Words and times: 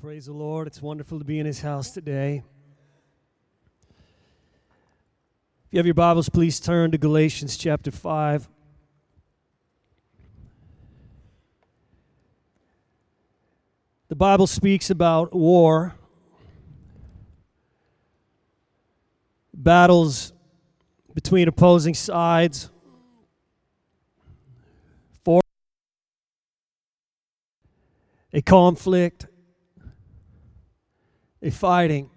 praise 0.00 0.26
the 0.26 0.32
Lord. 0.32 0.68
It's 0.68 0.80
wonderful 0.80 1.18
to 1.18 1.24
be 1.24 1.40
in 1.40 1.46
His 1.46 1.60
house 1.60 1.90
today. 1.90 2.44
If 3.88 5.72
you 5.72 5.78
have 5.80 5.86
your 5.86 5.94
Bibles, 5.94 6.28
please 6.28 6.60
turn 6.60 6.92
to 6.92 6.98
Galatians 6.98 7.56
chapter 7.56 7.90
5. 7.90 8.48
The 14.08 14.14
Bible 14.14 14.46
speaks 14.46 14.88
about 14.88 15.34
war, 15.34 15.96
battles 19.52 20.32
between 21.12 21.48
opposing 21.48 21.94
sides, 21.94 22.70
a 28.32 28.40
conflict 28.42 29.26
a 31.42 31.50
fighting. 31.50 32.10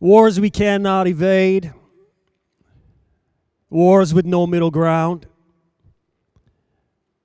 Wars 0.00 0.38
we 0.38 0.50
cannot 0.50 1.08
evade, 1.08 1.72
wars 3.68 4.14
with 4.14 4.24
no 4.24 4.46
middle 4.46 4.70
ground, 4.70 5.26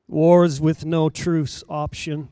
wars 0.08 0.60
with 0.60 0.86
no 0.86 1.10
truce 1.10 1.64
option. 1.70 2.30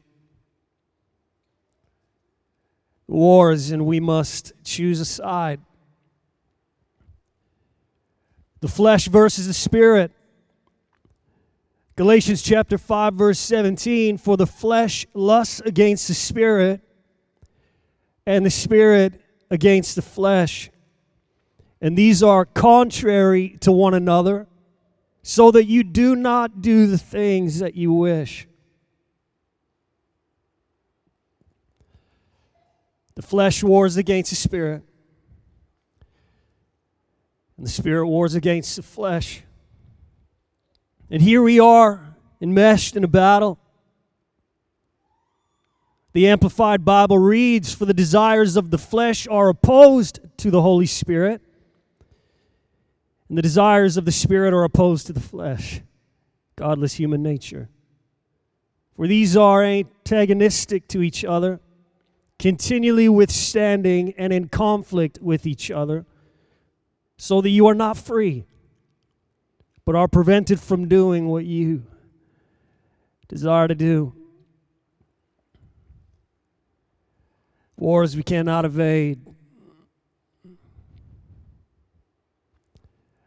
Wars, 3.08 3.72
and 3.72 3.86
we 3.86 4.00
must 4.00 4.54
choose 4.64 5.02
a 5.02 5.06
side. 5.06 5.60
The 8.62 8.70
flesh 8.70 9.08
versus 9.08 9.48
the 9.48 9.54
spirit. 9.54 10.12
Galatians 12.02 12.42
chapter 12.42 12.80
5 12.80 13.14
verse 13.14 13.38
17 13.38 14.18
for 14.18 14.36
the 14.36 14.48
flesh 14.48 15.06
lusts 15.14 15.60
against 15.60 16.08
the 16.08 16.16
spirit 16.16 16.82
and 18.26 18.44
the 18.44 18.50
spirit 18.50 19.22
against 19.52 19.96
the 19.96 20.02
flesh. 20.02 20.72
And 21.80 21.96
these 21.96 22.24
are 22.24 22.44
contrary 22.44 23.56
to 23.60 23.72
one 23.72 23.94
another 23.94 24.48
so 25.22 25.52
that 25.52 25.66
you 25.66 25.84
do 25.84 26.16
not 26.16 26.64
do 26.64 26.88
the 26.88 26.98
things 26.98 27.60
that 27.60 27.76
you 27.76 27.94
wish. 27.94 28.48
The 33.14 33.22
flesh 33.22 33.64
wars 33.64 33.96
against 33.96 34.32
the 34.32 34.38
spirit 34.38 34.82
and 37.58 37.68
the 37.68 37.72
spirit 37.72 38.08
wars 38.08 38.34
against 38.34 38.76
the 38.76 38.82
flesh 38.82 39.44
and 41.12 41.22
here 41.22 41.44
we 41.44 41.60
are, 41.60 42.16
enmeshed 42.42 42.96
in 42.96 43.04
a 43.04 43.08
battle. 43.08 43.60
The 46.14 46.30
Amplified 46.30 46.86
Bible 46.86 47.20
reads 47.20 47.74
For 47.74 47.86
the 47.86 47.94
desires 47.94 48.56
of 48.56 48.72
the 48.72 48.78
flesh 48.78 49.28
are 49.28 49.50
opposed 49.50 50.22
to 50.38 50.50
the 50.50 50.62
Holy 50.62 50.86
Spirit, 50.86 51.42
and 53.28 53.38
the 53.38 53.42
desires 53.42 53.98
of 53.98 54.06
the 54.06 54.12
Spirit 54.12 54.54
are 54.54 54.64
opposed 54.64 55.08
to 55.08 55.14
the 55.14 55.20
flesh, 55.20 55.82
godless 56.56 56.94
human 56.94 57.22
nature. 57.22 57.68
For 58.96 59.06
these 59.06 59.36
are 59.36 59.64
antagonistic 59.64 60.88
to 60.90 61.02
each 61.02 61.26
other, 61.26 61.60
continually 62.40 63.10
withstanding 63.10 64.14
and 64.18 64.32
in 64.32 64.48
conflict 64.48 65.20
with 65.22 65.46
each 65.46 65.70
other, 65.70 66.06
so 67.18 67.42
that 67.42 67.50
you 67.50 67.68
are 67.68 67.76
not 67.76 67.98
free 67.98 68.46
but 69.92 69.98
are 69.98 70.08
prevented 70.08 70.58
from 70.58 70.88
doing 70.88 71.28
what 71.28 71.44
you 71.44 71.84
desire 73.28 73.68
to 73.68 73.76
do. 73.76 74.14
Wars 77.76 78.16
we 78.16 78.24
cannot 78.24 78.64
evade. 78.64 79.20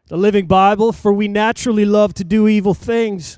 The 0.07 0.17
Living 0.17 0.47
Bible, 0.47 0.91
for 0.91 1.13
we 1.13 1.27
naturally 1.27 1.85
love 1.85 2.15
to 2.15 2.23
do 2.23 2.47
evil 2.47 2.73
things 2.73 3.37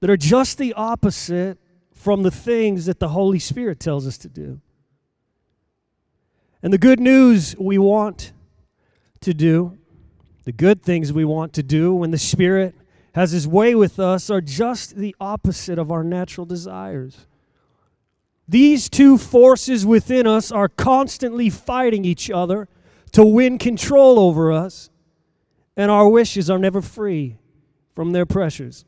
that 0.00 0.08
are 0.08 0.16
just 0.16 0.56
the 0.56 0.72
opposite 0.72 1.58
from 1.92 2.22
the 2.22 2.30
things 2.30 2.86
that 2.86 2.98
the 2.98 3.08
Holy 3.08 3.38
Spirit 3.38 3.78
tells 3.78 4.06
us 4.06 4.16
to 4.16 4.30
do. 4.30 4.62
And 6.62 6.72
the 6.72 6.78
good 6.78 6.98
news 6.98 7.54
we 7.58 7.76
want 7.76 8.32
to 9.20 9.34
do 9.34 9.76
the 10.46 10.52
good 10.52 10.80
things 10.80 11.12
we 11.12 11.24
want 11.24 11.52
to 11.54 11.62
do 11.62 11.92
when 11.92 12.12
the 12.12 12.18
Spirit 12.18 12.72
has 13.14 13.32
His 13.32 13.48
way 13.48 13.74
with 13.74 13.98
us 13.98 14.30
are 14.30 14.40
just 14.40 14.94
the 14.94 15.14
opposite 15.20 15.76
of 15.76 15.90
our 15.90 16.04
natural 16.04 16.46
desires. 16.46 17.26
These 18.48 18.88
two 18.88 19.18
forces 19.18 19.84
within 19.84 20.24
us 20.24 20.52
are 20.52 20.68
constantly 20.68 21.50
fighting 21.50 22.04
each 22.04 22.30
other 22.30 22.68
to 23.10 23.24
win 23.24 23.58
control 23.58 24.20
over 24.20 24.52
us, 24.52 24.88
and 25.76 25.90
our 25.90 26.08
wishes 26.08 26.48
are 26.48 26.60
never 26.60 26.80
free 26.80 27.38
from 27.92 28.12
their 28.12 28.24
pressures. 28.24 28.84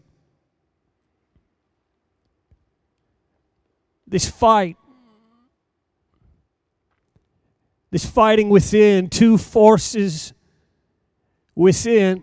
This 4.06 4.30
fight, 4.30 4.76
this 7.90 8.06
fighting 8.06 8.48
within 8.48 9.08
two 9.10 9.36
forces 9.36 10.34
within, 11.58 12.22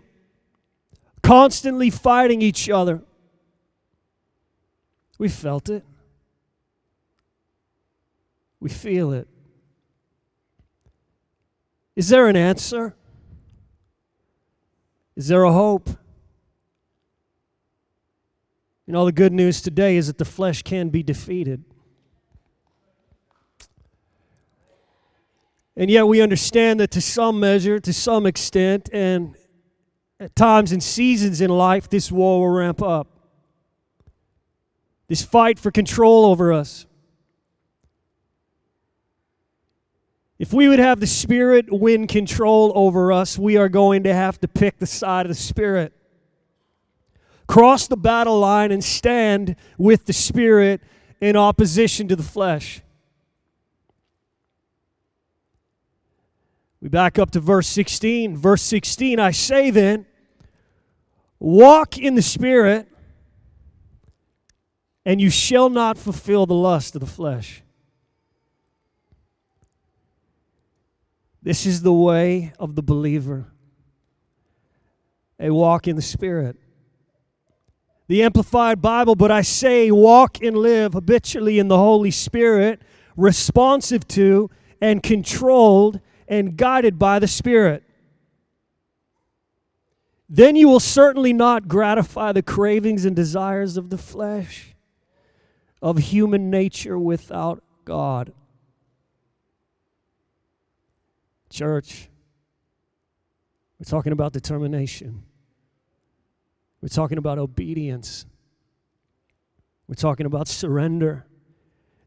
constantly 1.22 1.90
fighting 1.90 2.40
each 2.40 2.70
other. 2.70 3.02
We 5.18 5.28
felt 5.28 5.68
it. 5.68 5.84
We 8.60 8.70
feel 8.70 9.12
it. 9.12 9.28
Is 11.94 12.08
there 12.08 12.28
an 12.28 12.36
answer? 12.36 12.96
Is 15.16 15.28
there 15.28 15.44
a 15.44 15.52
hope? 15.52 15.90
You 18.86 18.94
know, 18.94 19.04
the 19.04 19.12
good 19.12 19.34
news 19.34 19.60
today 19.60 19.96
is 19.96 20.06
that 20.06 20.16
the 20.16 20.24
flesh 20.24 20.62
can 20.62 20.88
be 20.88 21.02
defeated. 21.02 21.62
And 25.76 25.90
yet 25.90 26.06
we 26.06 26.22
understand 26.22 26.80
that 26.80 26.90
to 26.92 27.00
some 27.00 27.38
measure, 27.38 27.78
to 27.80 27.92
some 27.92 28.24
extent, 28.26 28.88
and 28.92 29.34
at 30.18 30.34
times 30.34 30.72
and 30.72 30.82
seasons 30.82 31.40
in 31.40 31.50
life, 31.50 31.90
this 31.90 32.10
war 32.10 32.40
will 32.40 32.56
ramp 32.56 32.80
up. 32.80 33.08
This 35.08 35.22
fight 35.22 35.58
for 35.58 35.70
control 35.70 36.24
over 36.24 36.52
us. 36.52 36.86
If 40.38 40.52
we 40.52 40.68
would 40.68 40.78
have 40.78 41.00
the 41.00 41.06
Spirit 41.06 41.66
win 41.70 42.06
control 42.06 42.72
over 42.74 43.12
us, 43.12 43.38
we 43.38 43.56
are 43.56 43.68
going 43.68 44.02
to 44.04 44.14
have 44.14 44.40
to 44.40 44.48
pick 44.48 44.78
the 44.78 44.86
side 44.86 45.26
of 45.26 45.28
the 45.30 45.34
Spirit. 45.34 45.92
Cross 47.46 47.88
the 47.88 47.96
battle 47.96 48.38
line 48.40 48.72
and 48.72 48.82
stand 48.82 49.56
with 49.78 50.06
the 50.06 50.12
Spirit 50.12 50.82
in 51.20 51.36
opposition 51.36 52.08
to 52.08 52.16
the 52.16 52.22
flesh. 52.22 52.82
We 56.86 56.90
back 56.90 57.18
up 57.18 57.32
to 57.32 57.40
verse 57.40 57.66
16. 57.66 58.36
Verse 58.36 58.62
16 58.62 59.18
I 59.18 59.32
say 59.32 59.70
then, 59.72 60.06
walk 61.40 61.98
in 61.98 62.14
the 62.14 62.22
Spirit, 62.22 62.86
and 65.04 65.20
you 65.20 65.28
shall 65.28 65.68
not 65.68 65.98
fulfill 65.98 66.46
the 66.46 66.54
lust 66.54 66.94
of 66.94 67.00
the 67.00 67.08
flesh. 67.08 67.64
This 71.42 71.66
is 71.66 71.82
the 71.82 71.92
way 71.92 72.52
of 72.56 72.76
the 72.76 72.84
believer. 72.84 73.46
A 75.40 75.50
walk 75.50 75.88
in 75.88 75.96
the 75.96 76.02
Spirit. 76.02 76.56
The 78.06 78.22
Amplified 78.22 78.80
Bible, 78.80 79.16
but 79.16 79.32
I 79.32 79.42
say, 79.42 79.90
walk 79.90 80.40
and 80.40 80.56
live 80.56 80.92
habitually 80.92 81.58
in 81.58 81.66
the 81.66 81.78
Holy 81.78 82.12
Spirit, 82.12 82.80
responsive 83.16 84.06
to 84.06 84.50
and 84.80 85.02
controlled 85.02 86.00
and 86.28 86.56
guided 86.56 86.98
by 86.98 87.18
the 87.18 87.28
Spirit. 87.28 87.82
Then 90.28 90.56
you 90.56 90.68
will 90.68 90.80
certainly 90.80 91.32
not 91.32 91.68
gratify 91.68 92.32
the 92.32 92.42
cravings 92.42 93.04
and 93.04 93.14
desires 93.14 93.76
of 93.76 93.90
the 93.90 93.98
flesh, 93.98 94.74
of 95.80 95.98
human 95.98 96.50
nature 96.50 96.98
without 96.98 97.62
God. 97.84 98.32
Church, 101.48 102.08
we're 103.78 103.88
talking 103.88 104.12
about 104.12 104.32
determination. 104.32 105.22
We're 106.80 106.88
talking 106.88 107.18
about 107.18 107.38
obedience. 107.38 108.26
We're 109.86 109.94
talking 109.94 110.26
about 110.26 110.48
surrender 110.48 111.24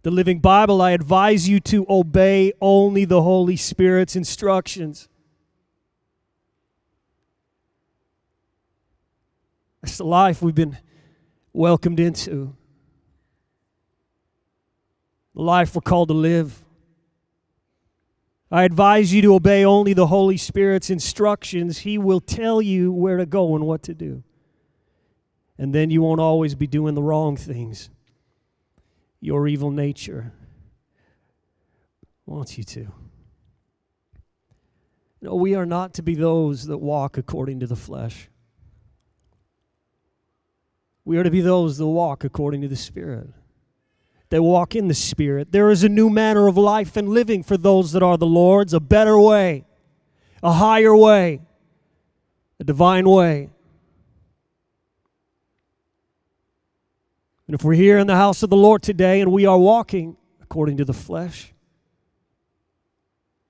the 0.02 0.12
Living 0.12 0.40
Bible, 0.40 0.82
I 0.82 0.92
advise 0.92 1.50
you 1.50 1.60
to 1.62 1.86
obey 1.90 2.54
only 2.62 3.06
the 3.06 3.22
Holy 3.22 3.58
Spirit's 3.58 4.16
instructions. 4.16 5.10
That's 9.82 9.98
the 9.98 10.06
life 10.06 10.42
we've 10.42 10.56
been 10.56 10.78
welcomed 11.54 12.00
into. 12.00 12.56
the 15.36 15.42
life 15.42 15.76
we're 15.76 15.82
called 15.82 16.10
to 16.10 16.14
live. 16.14 16.66
I 18.52 18.64
advise 18.64 19.14
you 19.14 19.22
to 19.22 19.36
obey 19.36 19.64
only 19.64 19.94
the 19.94 20.08
Holy 20.08 20.38
Spirit's 20.38 20.90
instructions. 20.90 21.80
He 21.80 21.98
will 21.98 22.20
tell 22.20 22.62
you 22.62 22.92
where 22.92 23.18
to 23.18 23.26
go 23.26 23.56
and 23.56 23.66
what 23.66 23.84
to 23.84 23.94
do. 23.94 24.24
And 25.58 25.74
then 25.74 25.92
you 25.92 26.02
won't 26.02 26.20
always 26.20 26.56
be 26.56 26.68
doing 26.68 26.96
the 26.96 27.04
wrong 27.04 27.38
things. 27.38 27.90
Your 29.22 29.48
evil 29.48 29.72
nature 29.72 30.34
wants 32.26 32.58
you 32.58 32.64
to. 32.64 32.92
No, 35.22 35.36
we 35.36 35.56
are 35.56 35.66
not 35.66 35.94
to 35.96 36.02
be 36.02 36.16
those 36.16 36.66
that 36.68 36.78
walk 36.78 37.18
according 37.18 37.60
to 37.60 37.68
the 37.68 37.76
flesh. 37.76 38.30
We 41.04 41.18
are 41.18 41.24
to 41.24 41.32
be 41.32 41.42
those 41.42 41.78
that 41.78 41.88
walk 41.88 42.24
according 42.24 42.62
to 42.62 42.68
the 42.68 42.76
Spirit. 42.76 43.30
They 44.30 44.40
walk 44.40 44.76
in 44.76 44.88
the 44.88 44.94
Spirit. 44.94 45.52
There 45.52 45.72
is 45.72 45.84
a 45.84 45.90
new 45.90 46.10
manner 46.10 46.48
of 46.48 46.56
life 46.56 46.96
and 46.96 47.10
living 47.10 47.44
for 47.44 47.58
those 47.58 47.92
that 47.94 48.04
are 48.04 48.18
the 48.18 48.28
Lord's, 48.28 48.74
a 48.74 48.80
better 48.80 49.20
way, 49.20 49.66
a 50.44 50.54
higher 50.54 50.96
way, 50.96 51.42
a 52.60 52.64
divine 52.64 53.10
way. 53.10 53.50
And 57.50 57.56
if 57.56 57.64
we're 57.64 57.74
here 57.74 57.98
in 57.98 58.06
the 58.06 58.16
house 58.16 58.44
of 58.44 58.52
the 58.52 58.56
Lord 58.56 58.84
today 58.84 59.22
and 59.22 59.32
we 59.32 59.48
are 59.48 59.58
walking 59.58 60.18
according 60.40 60.78
to 60.78 60.86
the 60.86 60.94
flesh, 60.94 61.52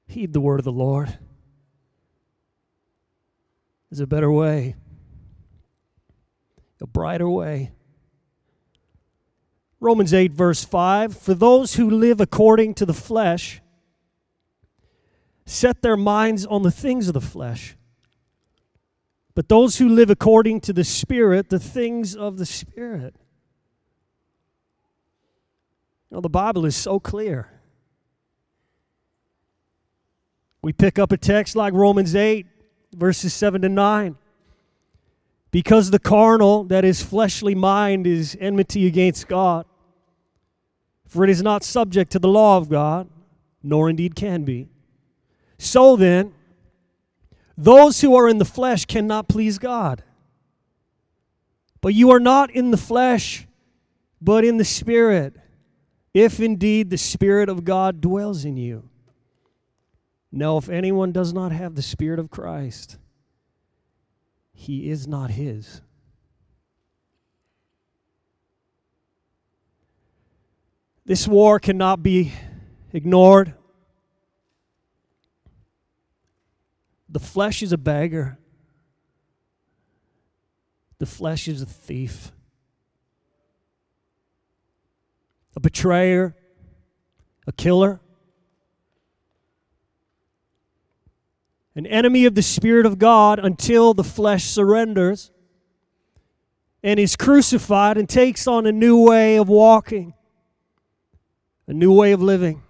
heed 0.08 0.32
the 0.32 0.40
word 0.40 0.62
of 0.62 0.64
the 0.64 0.72
Lord. 0.72 1.20
There's 3.92 4.00
a 4.00 4.08
better 4.08 4.32
way, 4.32 4.78
a 6.80 6.88
brighter 6.88 7.28
way. 7.28 7.74
Romans 9.82 10.14
8, 10.14 10.32
verse 10.32 10.64
5 10.64 11.18
For 11.18 11.34
those 11.34 11.76
who 11.76 11.90
live 11.90 12.22
according 12.22 12.76
to 12.76 12.86
the 12.86 12.94
flesh 12.94 13.60
set 15.46 15.82
their 15.82 15.98
minds 15.98 16.46
on 16.46 16.64
the 16.64 16.72
things 16.72 17.10
of 17.10 17.14
the 17.14 17.20
flesh. 17.20 17.76
But 19.36 19.50
those 19.50 19.80
who 19.80 19.90
live 19.90 20.10
according 20.10 20.62
to 20.62 20.72
the 20.72 20.86
Spirit, 20.86 21.50
the 21.50 21.60
things 21.60 22.16
of 22.16 22.38
the 22.38 22.46
Spirit. 22.46 23.14
You 26.10 26.16
know, 26.16 26.22
the 26.22 26.30
Bible 26.30 26.66
is 26.66 26.76
so 26.76 27.00
clear. 27.00 27.50
We 30.62 30.74
pick 30.74 31.00
up 31.00 31.12
a 31.12 31.18
text 31.18 31.56
like 31.56 31.74
Romans 31.74 32.16
8, 32.16 32.46
verses 32.94 33.34
7 33.34 33.62
to 33.62 33.70
9. 33.70 34.18
Because 35.52 35.92
the 35.92 36.00
carnal, 36.00 36.64
that 36.66 36.84
is 36.84 37.02
fleshly 37.02 37.56
mind, 37.56 38.06
is 38.06 38.38
enmity 38.40 38.86
against 38.88 39.28
God. 39.28 39.66
For 41.08 41.24
it 41.24 41.30
is 41.30 41.42
not 41.42 41.64
subject 41.64 42.12
to 42.12 42.20
the 42.20 42.28
law 42.28 42.58
of 42.58 42.70
God, 42.70 43.10
nor 43.64 43.90
indeed 43.90 44.16
can 44.16 44.44
be. 44.44 44.68
So 45.58 45.96
then, 45.96 46.34
those 47.58 48.02
who 48.02 48.16
are 48.16 48.30
in 48.30 48.38
the 48.38 48.46
flesh 48.46 48.86
cannot 48.86 49.28
please 49.28 49.58
God. 49.58 50.04
But 51.82 51.94
you 51.94 52.12
are 52.12 52.20
not 52.20 52.52
in 52.52 52.72
the 52.72 52.78
flesh, 52.78 53.48
but 54.22 54.46
in 54.46 54.58
the 54.58 54.66
Spirit, 54.66 55.36
if 56.14 56.40
indeed 56.40 56.90
the 56.90 56.98
Spirit 56.98 57.50
of 57.50 57.64
God 57.64 58.02
dwells 58.02 58.46
in 58.46 58.58
you. 58.58 58.90
Now, 60.32 60.58
if 60.58 60.70
anyone 60.70 61.12
does 61.12 61.34
not 61.34 61.52
have 61.52 61.76
the 61.76 61.82
Spirit 61.82 62.20
of 62.20 62.30
Christ, 62.30 62.98
he 64.54 64.90
is 64.90 65.08
not 65.08 65.32
his. 65.32 65.82
This 71.06 71.28
war 71.28 71.60
cannot 71.60 72.04
be 72.04 72.34
ignored. 72.94 73.56
The 77.08 77.20
flesh 77.20 77.64
is 77.64 77.72
a 77.72 77.78
beggar. 77.78 78.38
The 81.00 81.08
flesh 81.08 81.48
is 81.48 81.64
a 81.64 81.66
thief, 81.66 82.32
a 85.60 85.62
betrayer, 85.62 86.34
a 87.46 87.52
killer. 87.52 88.00
an 91.76 91.86
enemy 91.86 92.26
of 92.26 92.36
the 92.36 92.42
Spirit 92.42 92.86
of 92.86 93.00
God 93.00 93.40
until 93.40 93.94
the 93.94 94.04
flesh 94.04 94.44
surrenders 94.44 95.32
and 96.84 97.00
is 97.00 97.16
crucified 97.16 97.98
and 97.98 98.10
takes 98.10 98.48
on 98.48 98.66
a 98.66 98.72
new 98.72 99.02
way 99.02 99.38
of 99.38 99.48
walking, 99.48 100.14
a 101.68 101.74
new 101.74 101.94
way 101.94 102.12
of 102.12 102.22
living. 102.22 102.62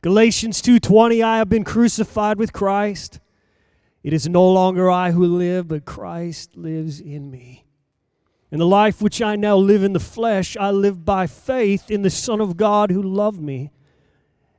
Galatians 0.00 0.60
2:20 0.60 1.22
I 1.22 1.38
have 1.38 1.48
been 1.48 1.62
crucified 1.62 2.36
with 2.36 2.52
Christ. 2.52 3.20
It 4.02 4.12
is 4.12 4.28
no 4.28 4.50
longer 4.50 4.90
I 4.90 5.12
who 5.12 5.24
live, 5.24 5.68
but 5.68 5.84
Christ 5.84 6.56
lives 6.56 7.00
in 7.00 7.30
me. 7.30 7.63
In 8.54 8.60
the 8.60 8.66
life 8.66 9.02
which 9.02 9.20
I 9.20 9.34
now 9.34 9.56
live 9.56 9.82
in 9.82 9.94
the 9.94 9.98
flesh, 9.98 10.56
I 10.56 10.70
live 10.70 11.04
by 11.04 11.26
faith 11.26 11.90
in 11.90 12.02
the 12.02 12.08
Son 12.08 12.40
of 12.40 12.56
God 12.56 12.88
who 12.92 13.02
loved 13.02 13.40
me 13.40 13.72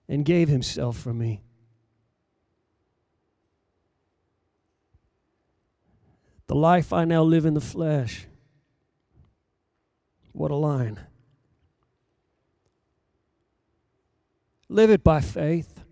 and 0.09 0.25
gave 0.25 0.49
himself 0.49 0.97
for 0.97 1.13
me. 1.13 1.43
The 6.47 6.55
life 6.55 6.91
I 6.91 7.05
now 7.05 7.23
live 7.23 7.45
in 7.45 7.53
the 7.53 7.61
flesh. 7.61 8.27
What 10.33 10.51
a 10.51 10.55
line. 10.55 10.99
Live 14.67 14.89
it 14.89 15.05
by 15.05 15.21
faith. 15.21 15.85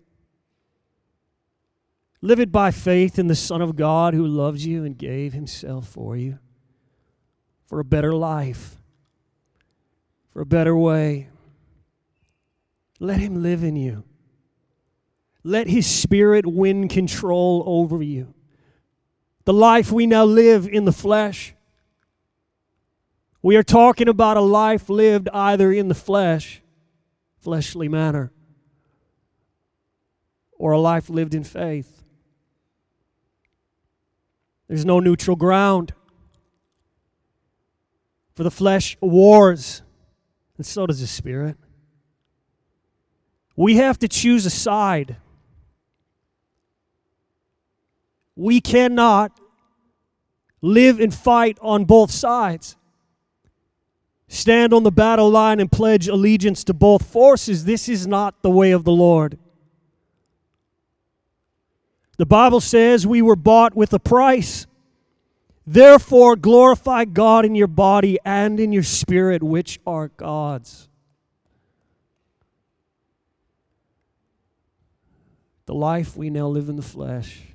Live 2.20 2.38
it 2.38 2.52
by 2.52 2.70
faith 2.70 3.18
in 3.18 3.28
the 3.28 3.34
Son 3.34 3.62
of 3.62 3.76
God 3.76 4.12
who 4.12 4.26
loves 4.26 4.66
you 4.66 4.84
and 4.84 4.98
gave 4.98 5.32
himself 5.32 5.88
for 5.88 6.18
you 6.18 6.38
for 7.74 7.80
a 7.80 7.84
better 7.84 8.14
life, 8.14 8.76
for 10.32 10.40
a 10.40 10.46
better 10.46 10.76
way. 10.76 11.28
Let 13.00 13.18
him 13.18 13.42
live 13.42 13.64
in 13.64 13.74
you. 13.74 14.04
Let 15.42 15.66
his 15.66 15.84
spirit 15.84 16.46
win 16.46 16.86
control 16.86 17.64
over 17.66 18.00
you 18.00 18.32
the 19.44 19.52
life 19.52 19.90
we 19.90 20.06
now 20.06 20.24
live 20.24 20.68
in 20.68 20.84
the 20.84 20.92
flesh. 20.92 21.52
We 23.42 23.56
are 23.56 23.64
talking 23.64 24.06
about 24.06 24.36
a 24.36 24.40
life 24.40 24.88
lived 24.88 25.28
either 25.30 25.72
in 25.72 25.88
the 25.88 25.96
flesh, 25.96 26.62
fleshly 27.40 27.88
manner, 27.88 28.30
or 30.52 30.70
a 30.70 30.78
life 30.78 31.10
lived 31.10 31.34
in 31.34 31.42
faith. 31.42 32.04
There's 34.68 34.84
no 34.84 35.00
neutral 35.00 35.34
ground. 35.34 35.92
For 38.34 38.42
the 38.42 38.50
flesh 38.50 38.96
wars, 39.00 39.82
and 40.56 40.66
so 40.66 40.86
does 40.86 41.00
the 41.00 41.06
spirit. 41.06 41.56
We 43.56 43.76
have 43.76 43.98
to 44.00 44.08
choose 44.08 44.44
a 44.44 44.50
side. 44.50 45.16
We 48.34 48.60
cannot 48.60 49.38
live 50.60 50.98
and 50.98 51.14
fight 51.14 51.58
on 51.60 51.84
both 51.84 52.10
sides. 52.10 52.76
Stand 54.26 54.72
on 54.72 54.82
the 54.82 54.90
battle 54.90 55.30
line 55.30 55.60
and 55.60 55.70
pledge 55.70 56.08
allegiance 56.08 56.64
to 56.64 56.74
both 56.74 57.06
forces. 57.06 57.64
This 57.64 57.88
is 57.88 58.06
not 58.06 58.42
the 58.42 58.50
way 58.50 58.72
of 58.72 58.82
the 58.82 58.92
Lord. 58.92 59.38
The 62.16 62.26
Bible 62.26 62.60
says 62.60 63.06
we 63.06 63.22
were 63.22 63.36
bought 63.36 63.76
with 63.76 63.92
a 63.92 63.98
price. 64.00 64.66
Therefore, 65.66 66.36
glorify 66.36 67.04
God 67.04 67.44
in 67.44 67.54
your 67.54 67.66
body 67.66 68.18
and 68.24 68.60
in 68.60 68.72
your 68.72 68.82
spirit, 68.82 69.42
which 69.42 69.80
are 69.86 70.08
God's. 70.08 70.88
The 75.66 75.74
life 75.74 76.16
we 76.16 76.28
now 76.28 76.46
live 76.48 76.68
in 76.68 76.76
the 76.76 76.82
flesh 76.82 77.54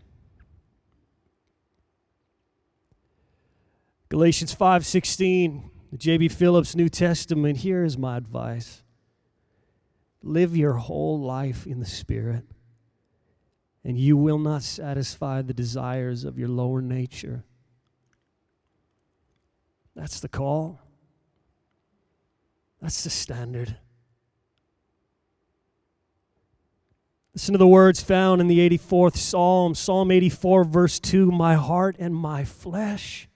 Galatians 4.09 4.55
5:16, 4.55 5.69
J.B. 5.95 6.29
Phillips 6.29 6.75
New 6.75 6.89
Testament, 6.89 7.57
here 7.57 7.83
is 7.83 7.95
my 7.95 8.17
advice. 8.17 8.81
Live 10.23 10.57
your 10.57 10.73
whole 10.73 11.19
life 11.19 11.67
in 11.67 11.79
the 11.79 11.85
spirit, 11.85 12.43
and 13.83 13.99
you 13.99 14.17
will 14.17 14.39
not 14.39 14.63
satisfy 14.63 15.43
the 15.43 15.53
desires 15.53 16.23
of 16.23 16.39
your 16.39 16.49
lower 16.49 16.81
nature. 16.81 17.45
That's 19.99 20.21
the 20.21 20.29
call. 20.29 20.79
That's 22.81 23.03
the 23.03 23.09
standard. 23.09 23.75
Listen 27.35 27.51
to 27.51 27.57
the 27.57 27.67
words 27.67 28.01
found 28.01 28.39
in 28.39 28.47
the 28.47 28.59
84th 28.69 29.17
Psalm, 29.17 29.75
Psalm 29.75 30.09
84, 30.09 30.63
verse 30.63 30.99
2 31.01 31.31
My 31.31 31.55
heart 31.55 31.97
and 31.99 32.15
my 32.15 32.45
flesh 32.45 33.27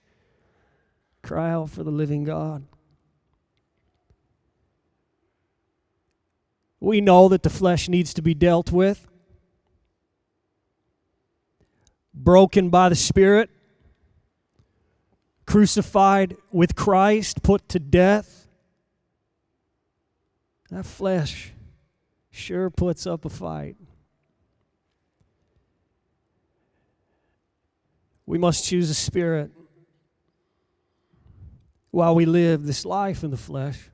Cry 1.22 1.50
out 1.50 1.70
for 1.70 1.82
the 1.82 1.90
living 1.90 2.24
God. 2.24 2.66
We 6.80 7.00
know 7.00 7.28
that 7.28 7.42
the 7.42 7.50
flesh 7.50 7.88
needs 7.88 8.12
to 8.14 8.22
be 8.22 8.34
dealt 8.34 8.70
with, 8.70 9.06
broken 12.12 12.68
by 12.68 12.90
the 12.90 12.94
Spirit, 12.94 13.48
crucified 15.46 16.36
with 16.50 16.74
Christ, 16.74 17.42
put 17.42 17.68
to 17.70 17.78
death. 17.78 18.48
That 20.70 20.86
flesh 20.86 21.52
sure 22.30 22.70
puts 22.70 23.06
up 23.06 23.24
a 23.24 23.28
fight. 23.30 23.76
We 28.26 28.38
must 28.38 28.64
choose 28.64 28.90
a 28.90 28.94
spirit 28.94 29.50
while 31.90 32.14
we 32.14 32.24
live 32.26 32.64
this 32.64 32.84
life 32.84 33.22
in 33.22 33.30
the 33.30 33.36
flesh. 33.36 33.90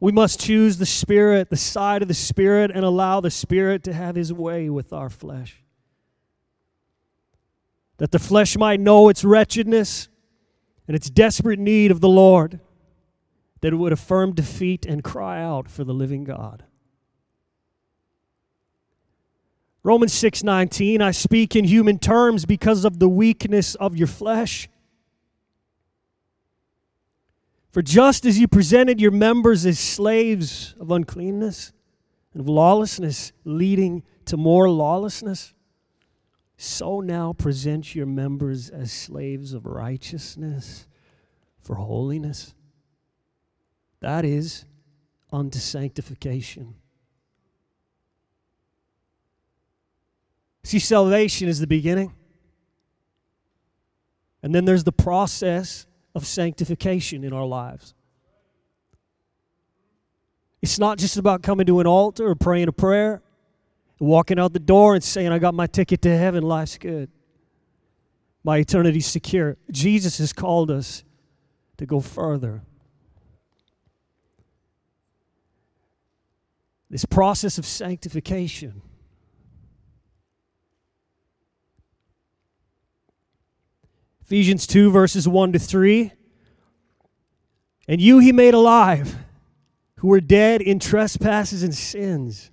We 0.00 0.12
must 0.12 0.40
choose 0.40 0.78
the 0.78 0.86
Spirit, 0.86 1.50
the 1.50 1.56
side 1.56 2.00
of 2.00 2.08
the 2.08 2.14
Spirit, 2.14 2.70
and 2.74 2.84
allow 2.86 3.20
the 3.20 3.30
Spirit 3.30 3.84
to 3.84 3.92
have 3.92 4.16
His 4.16 4.32
way 4.32 4.70
with 4.70 4.94
our 4.94 5.10
flesh. 5.10 5.59
That 8.00 8.10
the 8.10 8.18
flesh 8.18 8.56
might 8.56 8.80
know 8.80 9.08
its 9.08 9.24
wretchedness 9.24 10.08
and 10.88 10.96
its 10.96 11.08
desperate 11.08 11.60
need 11.60 11.90
of 11.90 12.00
the 12.00 12.08
Lord, 12.08 12.58
that 13.60 13.72
it 13.72 13.76
would 13.76 13.92
affirm 13.92 14.34
defeat 14.34 14.84
and 14.84 15.04
cry 15.04 15.40
out 15.40 15.70
for 15.70 15.84
the 15.84 15.94
living 15.94 16.24
God. 16.24 16.64
Romans 19.82 20.12
6:19 20.12 21.00
I 21.00 21.12
speak 21.12 21.54
in 21.54 21.64
human 21.64 21.98
terms 21.98 22.44
because 22.44 22.84
of 22.84 22.98
the 22.98 23.08
weakness 23.08 23.76
of 23.76 23.96
your 23.96 24.08
flesh 24.08 24.68
for 27.70 27.82
just 27.82 28.26
as 28.26 28.38
you 28.38 28.48
presented 28.48 29.00
your 29.00 29.12
members 29.12 29.64
as 29.64 29.78
slaves 29.78 30.74
of 30.80 30.90
uncleanness 30.90 31.72
and 32.32 32.40
of 32.40 32.48
lawlessness, 32.48 33.32
leading 33.44 34.02
to 34.24 34.36
more 34.36 34.68
lawlessness, 34.68 35.54
so 36.62 37.00
now 37.00 37.32
present 37.32 37.94
your 37.94 38.04
members 38.04 38.68
as 38.68 38.92
slaves 38.92 39.54
of 39.54 39.64
righteousness 39.64 40.86
for 41.62 41.76
holiness. 41.76 42.54
That 44.00 44.26
is 44.26 44.66
unto 45.32 45.58
sanctification. 45.58 46.74
See, 50.62 50.78
salvation 50.78 51.48
is 51.48 51.60
the 51.60 51.66
beginning. 51.66 52.12
And 54.42 54.54
then 54.54 54.66
there's 54.66 54.84
the 54.84 54.92
process 54.92 55.86
of 56.14 56.26
sanctification 56.26 57.24
in 57.24 57.32
our 57.32 57.46
lives. 57.46 57.94
It's 60.60 60.78
not 60.78 60.98
just 60.98 61.16
about 61.16 61.42
coming 61.42 61.64
to 61.64 61.80
an 61.80 61.86
altar 61.86 62.28
or 62.28 62.34
praying 62.34 62.68
a 62.68 62.72
prayer, 62.72 63.22
walking 64.00 64.38
out 64.38 64.52
the 64.52 64.58
door 64.58 64.94
and 64.94 65.04
saying, 65.04 65.30
I 65.30 65.38
got 65.38 65.54
my 65.54 65.66
ticket 65.66 66.02
to 66.02 66.16
heaven, 66.16 66.42
life's 66.42 66.78
good. 66.78 67.10
My 68.42 68.58
eternity's 68.58 69.06
secure. 69.06 69.56
Jesus 69.70 70.18
has 70.18 70.32
called 70.32 70.70
us 70.70 71.04
to 71.76 71.86
go 71.86 72.00
further. 72.00 72.62
This 76.88 77.04
process 77.04 77.58
of 77.58 77.66
sanctification 77.66 78.82
Ephesians 84.30 84.64
2, 84.68 84.92
verses 84.92 85.26
1 85.26 85.54
to 85.54 85.58
3. 85.58 86.12
And 87.88 88.00
you 88.00 88.20
he 88.20 88.30
made 88.30 88.54
alive, 88.54 89.16
who 89.96 90.06
were 90.06 90.20
dead 90.20 90.62
in 90.62 90.78
trespasses 90.78 91.64
and 91.64 91.74
sins, 91.74 92.52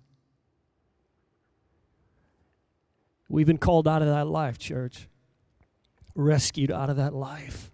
We've 3.31 3.47
been 3.47 3.57
called 3.57 3.87
out 3.87 4.01
of 4.01 4.07
that 4.09 4.27
life, 4.27 4.57
church, 4.59 5.07
rescued 6.15 6.71
out 6.71 6.89
of 6.89 6.97
that 6.97 7.13
life. 7.13 7.71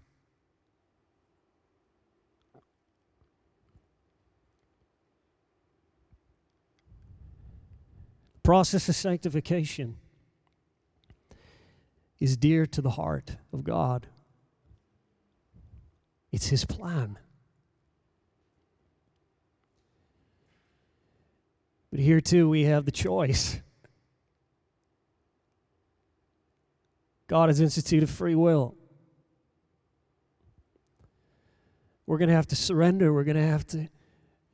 process 8.47 8.87
of 8.87 8.95
sanctification 8.95 9.97
is 12.17 12.37
dear 12.37 12.65
to 12.65 12.81
the 12.81 12.91
heart 12.91 13.35
of 13.51 13.61
God. 13.61 14.07
It's 16.31 16.47
His 16.47 16.63
plan. 16.63 17.19
But 21.91 21.99
here 21.99 22.21
too, 22.21 22.47
we 22.47 22.63
have 22.63 22.85
the 22.85 22.91
choice. 22.91 23.59
God 27.27 27.49
has 27.49 27.59
instituted 27.59 28.09
free 28.09 28.35
will. 28.35 28.75
We're 32.05 32.17
going 32.17 32.29
to 32.29 32.35
have 32.35 32.47
to 32.47 32.55
surrender. 32.55 33.13
We're 33.13 33.25
going 33.25 33.37
to 33.37 33.45
have 33.45 33.67
to 33.67 33.89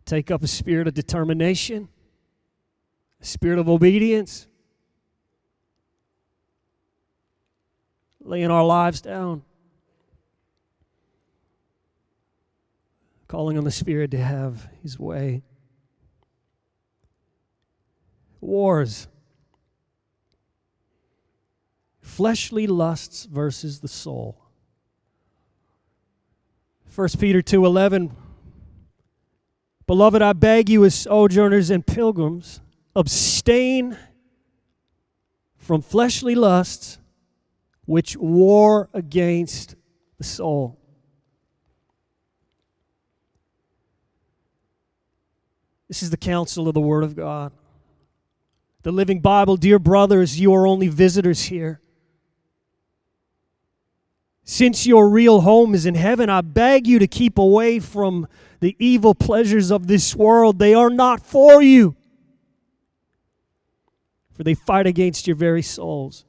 take 0.05 0.31
up 0.31 0.43
a 0.43 0.47
spirit 0.47 0.87
of 0.87 0.93
determination, 0.93 1.87
a 3.21 3.25
spirit 3.25 3.59
of 3.59 3.69
obedience, 3.69 4.47
laying 8.19 8.49
our 8.49 8.65
lives 8.65 9.01
down. 9.01 9.43
calling 13.33 13.57
on 13.57 13.63
the 13.63 13.71
Spirit 13.71 14.11
to 14.11 14.17
have 14.19 14.69
His 14.83 14.99
way. 14.99 15.41
Wars. 18.39 19.07
Fleshly 22.03 22.67
lusts 22.67 23.25
versus 23.25 23.79
the 23.79 23.87
soul. 23.87 24.37
1 26.93 27.17
Peter 27.17 27.41
2:11 27.41 28.11
Beloved, 29.87 30.21
I 30.21 30.33
beg 30.33 30.69
you 30.69 30.85
as 30.85 30.93
sojourners 30.93 31.69
and 31.69 31.85
pilgrims, 31.85 32.61
abstain 32.95 33.97
from 35.57 35.81
fleshly 35.81 36.35
lusts 36.35 36.99
which 37.85 38.15
war 38.15 38.89
against 38.93 39.75
the 40.17 40.23
soul. 40.23 40.77
This 45.87 46.03
is 46.03 46.09
the 46.09 46.17
counsel 46.17 46.67
of 46.67 46.73
the 46.73 46.81
Word 46.81 47.03
of 47.03 47.15
God. 47.15 47.53
The 48.83 48.91
Living 48.91 49.19
Bible, 49.19 49.57
dear 49.57 49.79
brothers, 49.79 50.39
you 50.39 50.53
are 50.53 50.67
only 50.67 50.89
visitors 50.89 51.43
here. 51.43 51.81
Since 54.43 54.85
your 54.85 55.09
real 55.09 55.41
home 55.41 55.73
is 55.73 55.85
in 55.85 55.95
heaven, 55.95 56.29
I 56.29 56.41
beg 56.41 56.85
you 56.85 56.99
to 56.99 57.07
keep 57.07 57.37
away 57.37 57.79
from 57.79 58.27
the 58.59 58.75
evil 58.77 59.15
pleasures 59.15 59.71
of 59.71 59.87
this 59.87 60.15
world. 60.15 60.59
They 60.59 60.73
are 60.73 60.89
not 60.89 61.25
for 61.25 61.61
you, 61.61 61.95
for 64.31 64.43
they 64.43 64.53
fight 64.53 64.87
against 64.87 65.27
your 65.27 65.35
very 65.35 65.61
souls. 65.61 66.25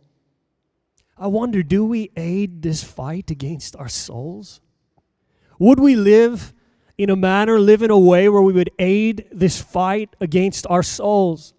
I 1.17 1.27
wonder 1.27 1.63
do 1.63 1.85
we 1.85 2.11
aid 2.17 2.63
this 2.63 2.83
fight 2.83 3.31
against 3.31 3.77
our 3.77 3.89
souls? 3.89 4.61
Would 5.59 5.81
we 5.81 5.95
live 5.97 6.53
in 6.97 7.11
a 7.11 7.17
manner, 7.17 7.59
live 7.59 7.83
in 7.83 7.91
a 7.91 7.99
way 7.99 8.29
where 8.29 8.43
we 8.43 8.53
would 8.53 8.71
aid 8.79 9.27
this 9.33 9.61
fight 9.61 10.15
against 10.21 10.67
our 10.69 10.83
souls. 10.83 11.55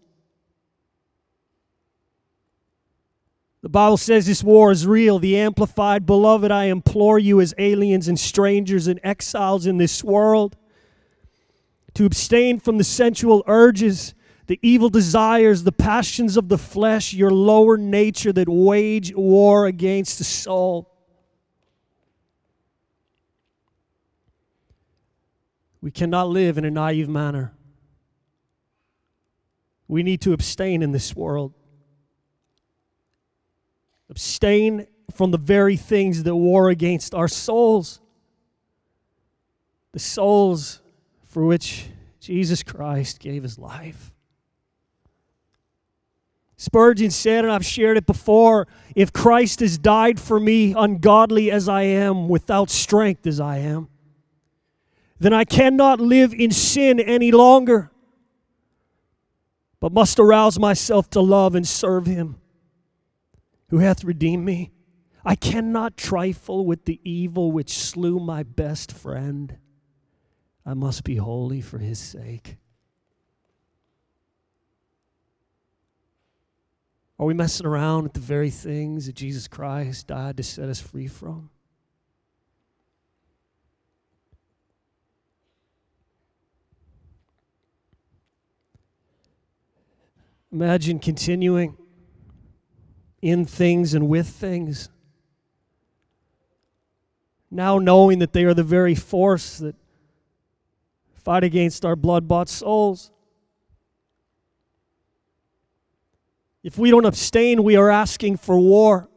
The 3.65 3.69
Bible 3.69 3.97
says 3.97 4.27
this 4.27 4.43
war 4.43 4.71
is 4.71 4.85
real. 4.85 5.17
The 5.17 5.37
Amplified, 5.37 6.05
beloved, 6.05 6.51
I 6.51 6.65
implore 6.65 7.17
you 7.17 7.41
as 7.41 7.55
aliens 7.57 8.07
and 8.07 8.19
strangers 8.19 8.85
and 8.85 8.99
exiles 9.03 9.65
in 9.65 9.79
this 9.79 10.03
world 10.03 10.55
to 11.95 12.05
abstain 12.05 12.59
from 12.59 12.77
the 12.77 12.83
sensual 12.83 13.43
urges, 13.47 14.13
the 14.45 14.59
evil 14.61 14.89
desires, 14.89 15.63
the 15.63 15.71
passions 15.71 16.37
of 16.37 16.47
the 16.47 16.59
flesh, 16.59 17.11
your 17.11 17.31
lower 17.31 17.75
nature 17.75 18.31
that 18.33 18.47
wage 18.47 19.11
war 19.15 19.65
against 19.65 20.19
the 20.19 20.25
soul. 20.25 20.93
We 25.81 25.89
cannot 25.89 26.29
live 26.29 26.59
in 26.59 26.65
a 26.65 26.71
naive 26.71 27.09
manner. 27.09 27.51
We 29.87 30.03
need 30.03 30.21
to 30.21 30.33
abstain 30.33 30.83
in 30.83 30.91
this 30.91 31.15
world. 31.15 31.54
Abstain 34.09 34.87
from 35.13 35.31
the 35.31 35.37
very 35.37 35.77
things 35.77 36.23
that 36.23 36.35
war 36.35 36.69
against 36.69 37.13
our 37.13 37.27
souls. 37.27 37.99
The 39.91 39.99
souls 39.99 40.81
for 41.27 41.45
which 41.45 41.87
Jesus 42.19 42.63
Christ 42.63 43.19
gave 43.19 43.43
his 43.43 43.57
life. 43.57 44.11
Spurgeon 46.57 47.11
said, 47.11 47.43
and 47.43 47.51
I've 47.51 47.65
shared 47.65 47.97
it 47.97 48.05
before 48.05 48.67
if 48.95 49.11
Christ 49.11 49.59
has 49.59 49.77
died 49.77 50.19
for 50.19 50.39
me, 50.39 50.73
ungodly 50.75 51.51
as 51.51 51.67
I 51.67 51.83
am, 51.83 52.29
without 52.29 52.69
strength 52.69 53.27
as 53.27 53.39
I 53.39 53.57
am, 53.57 53.89
then 55.19 55.33
I 55.33 55.43
cannot 55.43 55.99
live 55.99 56.33
in 56.33 56.51
sin 56.51 56.99
any 56.99 57.31
longer, 57.31 57.91
but 59.79 59.91
must 59.91 60.19
arouse 60.19 60.57
myself 60.57 61.09
to 61.11 61.21
love 61.21 61.55
and 61.55 61.67
serve 61.67 62.05
him 62.05 62.37
who 63.69 63.79
hath 63.79 64.03
redeemed 64.03 64.45
me. 64.45 64.71
I 65.23 65.35
cannot 65.35 65.97
trifle 65.97 66.65
with 66.65 66.85
the 66.85 66.99
evil 67.03 67.51
which 67.51 67.77
slew 67.77 68.19
my 68.19 68.43
best 68.43 68.91
friend. 68.91 69.57
I 70.65 70.73
must 70.73 71.03
be 71.03 71.15
holy 71.15 71.61
for 71.61 71.79
his 71.79 71.99
sake. 71.99 72.57
Are 77.17 77.25
we 77.25 77.33
messing 77.33 77.65
around 77.65 78.03
with 78.03 78.13
the 78.13 78.19
very 78.19 78.49
things 78.49 79.05
that 79.05 79.15
Jesus 79.15 79.47
Christ 79.47 80.07
died 80.07 80.37
to 80.37 80.43
set 80.43 80.69
us 80.69 80.81
free 80.81 81.07
from? 81.07 81.49
Imagine 90.51 90.99
continuing 90.99 91.77
in 93.25 93.43
things 93.43 93.95
and 93.95 94.07
with 94.07 94.27
things. 94.27 94.87
Now 97.49 97.79
knowing 97.79 98.19
that 98.19 98.33
they 98.33 98.43
are 98.43 98.53
the 98.53 98.61
very 98.61 98.93
force 98.93 99.57
that 99.57 99.75
fight 101.15 101.43
against 101.43 101.83
our 101.83 101.95
blood 101.95 102.27
bought 102.27 102.49
souls. 102.49 103.09
If 106.61 106.77
we 106.77 106.91
don't 106.91 107.05
abstain, 107.05 107.63
we 107.63 107.75
are 107.75 107.89
asking 107.89 108.37
for 108.37 108.59
war. 108.59 109.09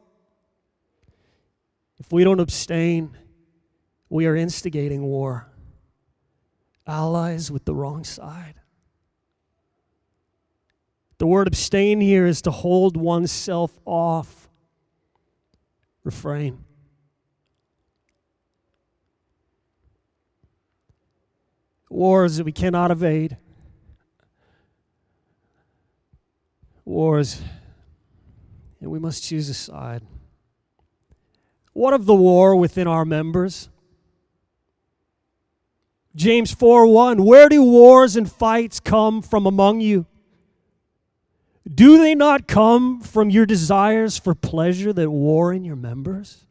If 1.99 2.11
we 2.11 2.25
don't 2.25 2.41
abstain, 2.41 3.15
we 4.09 4.25
are 4.25 4.35
instigating 4.35 5.03
war. 5.03 5.53
Allies 6.87 7.51
with 7.51 7.67
the 7.67 7.75
wrong 7.75 8.05
side. 8.05 8.58
The 11.19 11.27
word 11.27 11.47
abstain 11.49 12.01
here 12.01 12.27
is 12.27 12.43
to 12.43 12.51
hold 12.51 12.97
oneself 12.97 13.79
off. 13.85 14.49
Refrain. 16.05 16.65
Wars 21.91 22.37
that 22.37 22.45
we 22.45 22.53
cannot 22.53 22.91
evade. 22.91 23.37
wars, 26.89 27.41
and 28.81 28.91
we 28.91 28.99
must 28.99 29.23
choose 29.23 29.49
a 29.49 29.55
side. 29.55 30.03
What 31.75 31.93
of 31.93 32.07
the 32.07 32.15
war 32.15 32.57
within 32.57 32.89
our 32.89 33.05
members? 33.05 33.69
James 36.17 36.53
4 36.53 36.87
1 36.87 37.23
Where 37.23 37.49
do 37.49 37.63
wars 37.63 38.17
and 38.17 38.31
fights 38.31 38.81
come 38.81 39.23
from 39.23 39.47
among 39.47 39.81
you? 39.81 40.07
Do 41.73 41.99
they 41.99 42.15
not 42.15 42.47
come 42.49 43.01
from 43.01 43.29
your 43.29 43.45
desires 43.45 44.17
for 44.17 44.35
pleasure 44.35 44.93
that 44.93 45.11
war 45.11 45.53
in 45.53 45.65
your 45.65 45.77
members? 45.77 46.47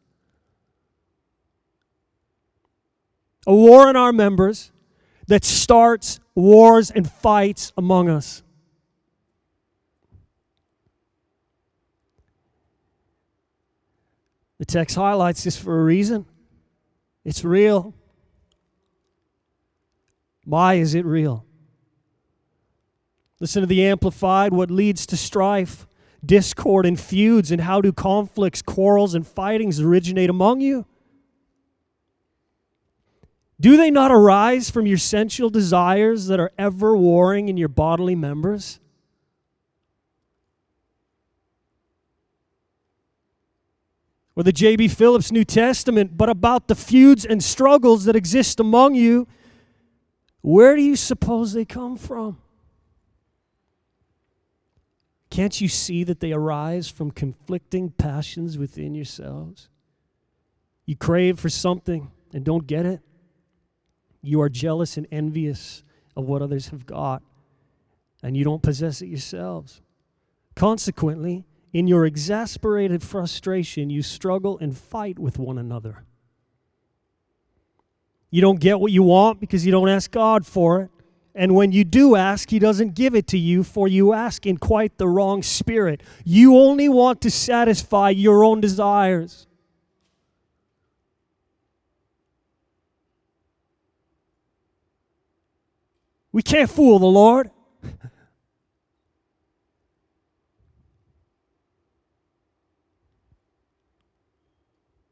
A 3.46 3.54
war 3.54 3.88
in 3.90 3.96
our 3.96 4.12
members 4.12 4.70
that 5.26 5.44
starts 5.44 6.20
wars 6.34 6.90
and 6.90 7.10
fights 7.10 7.72
among 7.76 8.08
us. 8.08 8.42
The 14.58 14.66
text 14.66 14.96
highlights 14.96 15.44
this 15.44 15.56
for 15.56 15.80
a 15.80 15.84
reason. 15.84 16.26
It's 17.24 17.44
real. 17.44 17.94
Why 20.44 20.74
is 20.74 20.94
it 20.94 21.04
real? 21.04 21.44
Listen 23.40 23.62
to 23.62 23.66
the 23.66 23.84
Amplified 23.84 24.52
what 24.52 24.70
leads 24.70 25.06
to 25.06 25.16
strife, 25.16 25.86
discord, 26.24 26.84
and 26.84 26.98
feuds, 26.98 27.50
and 27.50 27.62
how 27.62 27.80
do 27.80 27.92
conflicts, 27.92 28.62
quarrels, 28.62 29.14
and 29.14 29.26
fightings 29.26 29.80
originate 29.80 30.30
among 30.30 30.60
you? 30.60 30.86
Do 33.60 33.76
they 33.76 33.90
not 33.90 34.10
arise 34.10 34.70
from 34.70 34.86
your 34.86 34.98
sensual 34.98 35.50
desires 35.50 36.26
that 36.26 36.38
are 36.38 36.52
ever 36.58 36.96
warring 36.96 37.48
in 37.48 37.56
your 37.56 37.68
bodily 37.68 38.14
members? 38.14 38.80
or 44.38 44.44
the 44.44 44.52
J.B. 44.52 44.86
Phillips 44.86 45.32
New 45.32 45.44
Testament, 45.44 46.16
but 46.16 46.28
about 46.28 46.68
the 46.68 46.76
feuds 46.76 47.24
and 47.24 47.42
struggles 47.42 48.04
that 48.04 48.14
exist 48.14 48.60
among 48.60 48.94
you, 48.94 49.26
where 50.42 50.76
do 50.76 50.82
you 50.82 50.94
suppose 50.94 51.54
they 51.54 51.64
come 51.64 51.96
from? 51.96 52.38
Can't 55.30 55.60
you 55.60 55.68
see 55.68 56.04
that 56.04 56.20
they 56.20 56.32
arise 56.32 56.88
from 56.88 57.10
conflicting 57.10 57.90
passions 57.90 58.56
within 58.56 58.94
yourselves? 58.94 59.68
You 60.86 60.96
crave 60.96 61.38
for 61.38 61.48
something 61.48 62.10
and 62.32 62.44
don't 62.44 62.66
get 62.66 62.86
it. 62.86 63.00
You 64.22 64.40
are 64.40 64.48
jealous 64.48 64.96
and 64.96 65.06
envious 65.10 65.82
of 66.16 66.24
what 66.24 66.42
others 66.42 66.68
have 66.68 66.86
got, 66.86 67.22
and 68.22 68.36
you 68.36 68.44
don't 68.44 68.62
possess 68.62 69.00
it 69.00 69.06
yourselves. 69.06 69.80
Consequently, 70.56 71.46
in 71.72 71.86
your 71.86 72.04
exasperated 72.04 73.02
frustration, 73.02 73.90
you 73.90 74.02
struggle 74.02 74.58
and 74.58 74.76
fight 74.76 75.18
with 75.18 75.38
one 75.38 75.58
another. 75.58 76.04
You 78.30 78.40
don't 78.40 78.60
get 78.60 78.80
what 78.80 78.92
you 78.92 79.02
want 79.02 79.40
because 79.40 79.64
you 79.64 79.72
don't 79.72 79.88
ask 79.88 80.10
God 80.10 80.44
for 80.44 80.80
it. 80.80 80.90
And 81.38 81.54
when 81.54 81.70
you 81.70 81.84
do 81.84 82.16
ask, 82.16 82.50
He 82.50 82.58
doesn't 82.58 82.96
give 82.96 83.14
it 83.14 83.28
to 83.28 83.38
you, 83.38 83.62
for 83.62 83.86
you 83.86 84.12
ask 84.12 84.44
in 84.44 84.56
quite 84.56 84.98
the 84.98 85.06
wrong 85.06 85.44
spirit. 85.44 86.02
You 86.24 86.56
only 86.56 86.88
want 86.88 87.20
to 87.20 87.30
satisfy 87.30 88.10
your 88.10 88.42
own 88.42 88.60
desires. 88.60 89.46
We 96.32 96.42
can't 96.42 96.68
fool 96.68 96.98
the 96.98 97.06
Lord. 97.06 97.52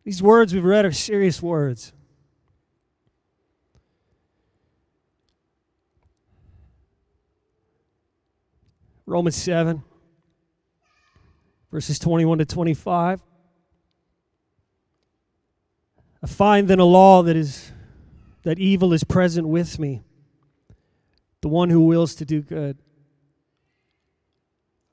These 0.02 0.20
words 0.20 0.52
we've 0.52 0.64
read 0.64 0.84
are 0.84 0.90
serious 0.90 1.40
words. 1.40 1.92
Romans 9.16 9.36
7, 9.36 9.82
verses 11.72 11.98
21 11.98 12.36
to 12.36 12.44
25. 12.44 13.22
I 16.22 16.26
find 16.26 16.68
then 16.68 16.80
a 16.80 16.84
law 16.84 17.22
that 17.22 17.34
is 17.34 17.72
that 18.42 18.58
evil 18.58 18.92
is 18.92 19.04
present 19.04 19.48
with 19.48 19.78
me, 19.78 20.02
the 21.40 21.48
one 21.48 21.70
who 21.70 21.80
wills 21.86 22.14
to 22.16 22.26
do 22.26 22.42
good. 22.42 22.76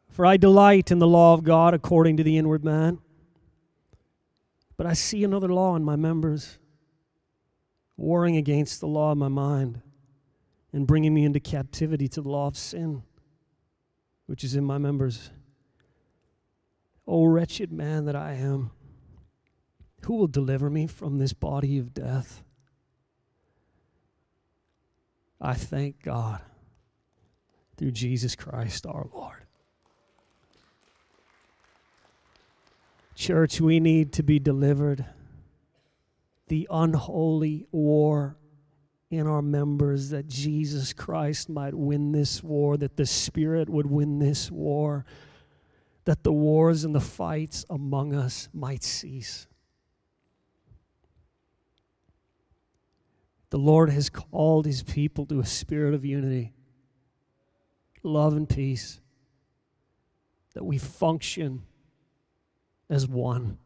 For 0.07 0.25
I 0.25 0.37
delight 0.37 0.89
in 0.89 0.99
the 0.99 1.07
law 1.07 1.33
of 1.33 1.43
God 1.43 1.73
according 1.73 2.15
to 2.15 2.23
the 2.23 2.37
inward 2.37 2.63
man. 2.63 2.99
But 4.77 4.87
I 4.87 4.93
see 4.93 5.25
another 5.25 5.49
law 5.49 5.75
in 5.75 5.83
my 5.83 5.97
members, 5.97 6.59
warring 7.97 8.37
against 8.37 8.79
the 8.79 8.87
law 8.87 9.11
of 9.11 9.17
my 9.17 9.27
mind 9.27 9.81
and 10.71 10.87
bringing 10.87 11.13
me 11.13 11.25
into 11.25 11.41
captivity 11.41 12.07
to 12.07 12.21
the 12.21 12.29
law 12.29 12.47
of 12.47 12.55
sin, 12.55 13.03
which 14.25 14.43
is 14.43 14.55
in 14.55 14.63
my 14.63 14.77
members. 14.77 15.29
O 17.05 17.25
wretched 17.25 17.71
man 17.71 18.05
that 18.05 18.15
I 18.15 18.33
am, 18.33 18.71
who 20.05 20.15
will 20.15 20.27
deliver 20.27 20.69
me 20.69 20.87
from 20.87 21.17
this 21.17 21.33
body 21.33 21.77
of 21.77 21.93
death? 21.93 22.43
I 25.39 25.53
thank 25.53 26.01
God 26.01 26.41
through 27.77 27.91
Jesus 27.91 28.35
Christ 28.35 28.85
our 28.85 29.07
Lord. 29.13 29.43
Church, 33.15 33.61
we 33.61 33.79
need 33.79 34.13
to 34.13 34.23
be 34.23 34.39
delivered. 34.39 35.05
The 36.47 36.67
unholy 36.71 37.67
war 37.71 38.37
in 39.17 39.27
our 39.27 39.41
members 39.41 40.09
that 40.09 40.27
Jesus 40.27 40.93
Christ 40.93 41.49
might 41.49 41.73
win 41.73 42.11
this 42.11 42.43
war, 42.43 42.77
that 42.77 42.97
the 42.97 43.05
Spirit 43.05 43.69
would 43.69 43.85
win 43.85 44.19
this 44.19 44.49
war, 44.49 45.05
that 46.05 46.23
the 46.23 46.31
wars 46.31 46.83
and 46.83 46.93
the 46.93 46.99
fights 46.99 47.65
among 47.69 48.13
us 48.13 48.49
might 48.53 48.83
cease. 48.83 49.47
The 53.51 53.59
Lord 53.59 53.91
has 53.91 54.09
called 54.09 54.65
his 54.65 54.81
people 54.81 55.27
to 55.27 55.39
a 55.39 55.45
spirit 55.45 55.93
of 55.93 56.03
unity, 56.03 56.53
love, 58.01 58.35
and 58.35 58.49
peace, 58.49 58.99
that 60.55 60.63
we 60.65 60.79
function 60.79 61.61
as 62.89 63.07
one. 63.07 63.59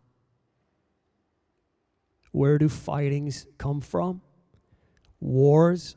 Where 2.31 2.57
do 2.57 2.67
fightings 2.67 3.47
come 3.57 3.79
from? 3.79 4.21
Wars, 5.19 5.95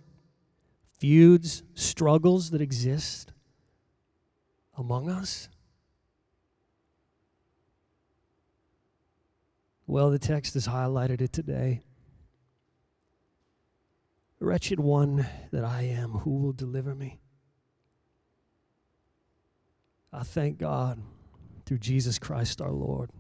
feuds, 0.99 1.63
struggles 1.75 2.51
that 2.51 2.61
exist 2.61 3.33
among 4.77 5.11
us? 5.11 5.49
Well, 9.87 10.11
the 10.11 10.19
text 10.19 10.55
has 10.55 10.69
highlighted 10.69 11.21
it 11.21 11.33
today. 11.33 11.83
Wretched 14.39 14.81
one 14.81 15.27
that 15.51 15.65
I 15.65 15.83
am, 15.83 16.13
who 16.13 16.39
will 16.39 16.53
deliver 16.53 16.95
me? 16.95 17.19
I 20.13 20.23
thank 20.23 20.59
God 20.59 21.03
through 21.67 21.79
Jesus 21.79 22.19
Christ 22.19 22.61
our 22.61 22.73
Lord. 22.73 23.11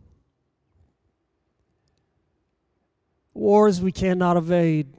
Wars 3.34 3.80
we 3.80 3.92
cannot 3.92 4.36
evade 4.36 4.94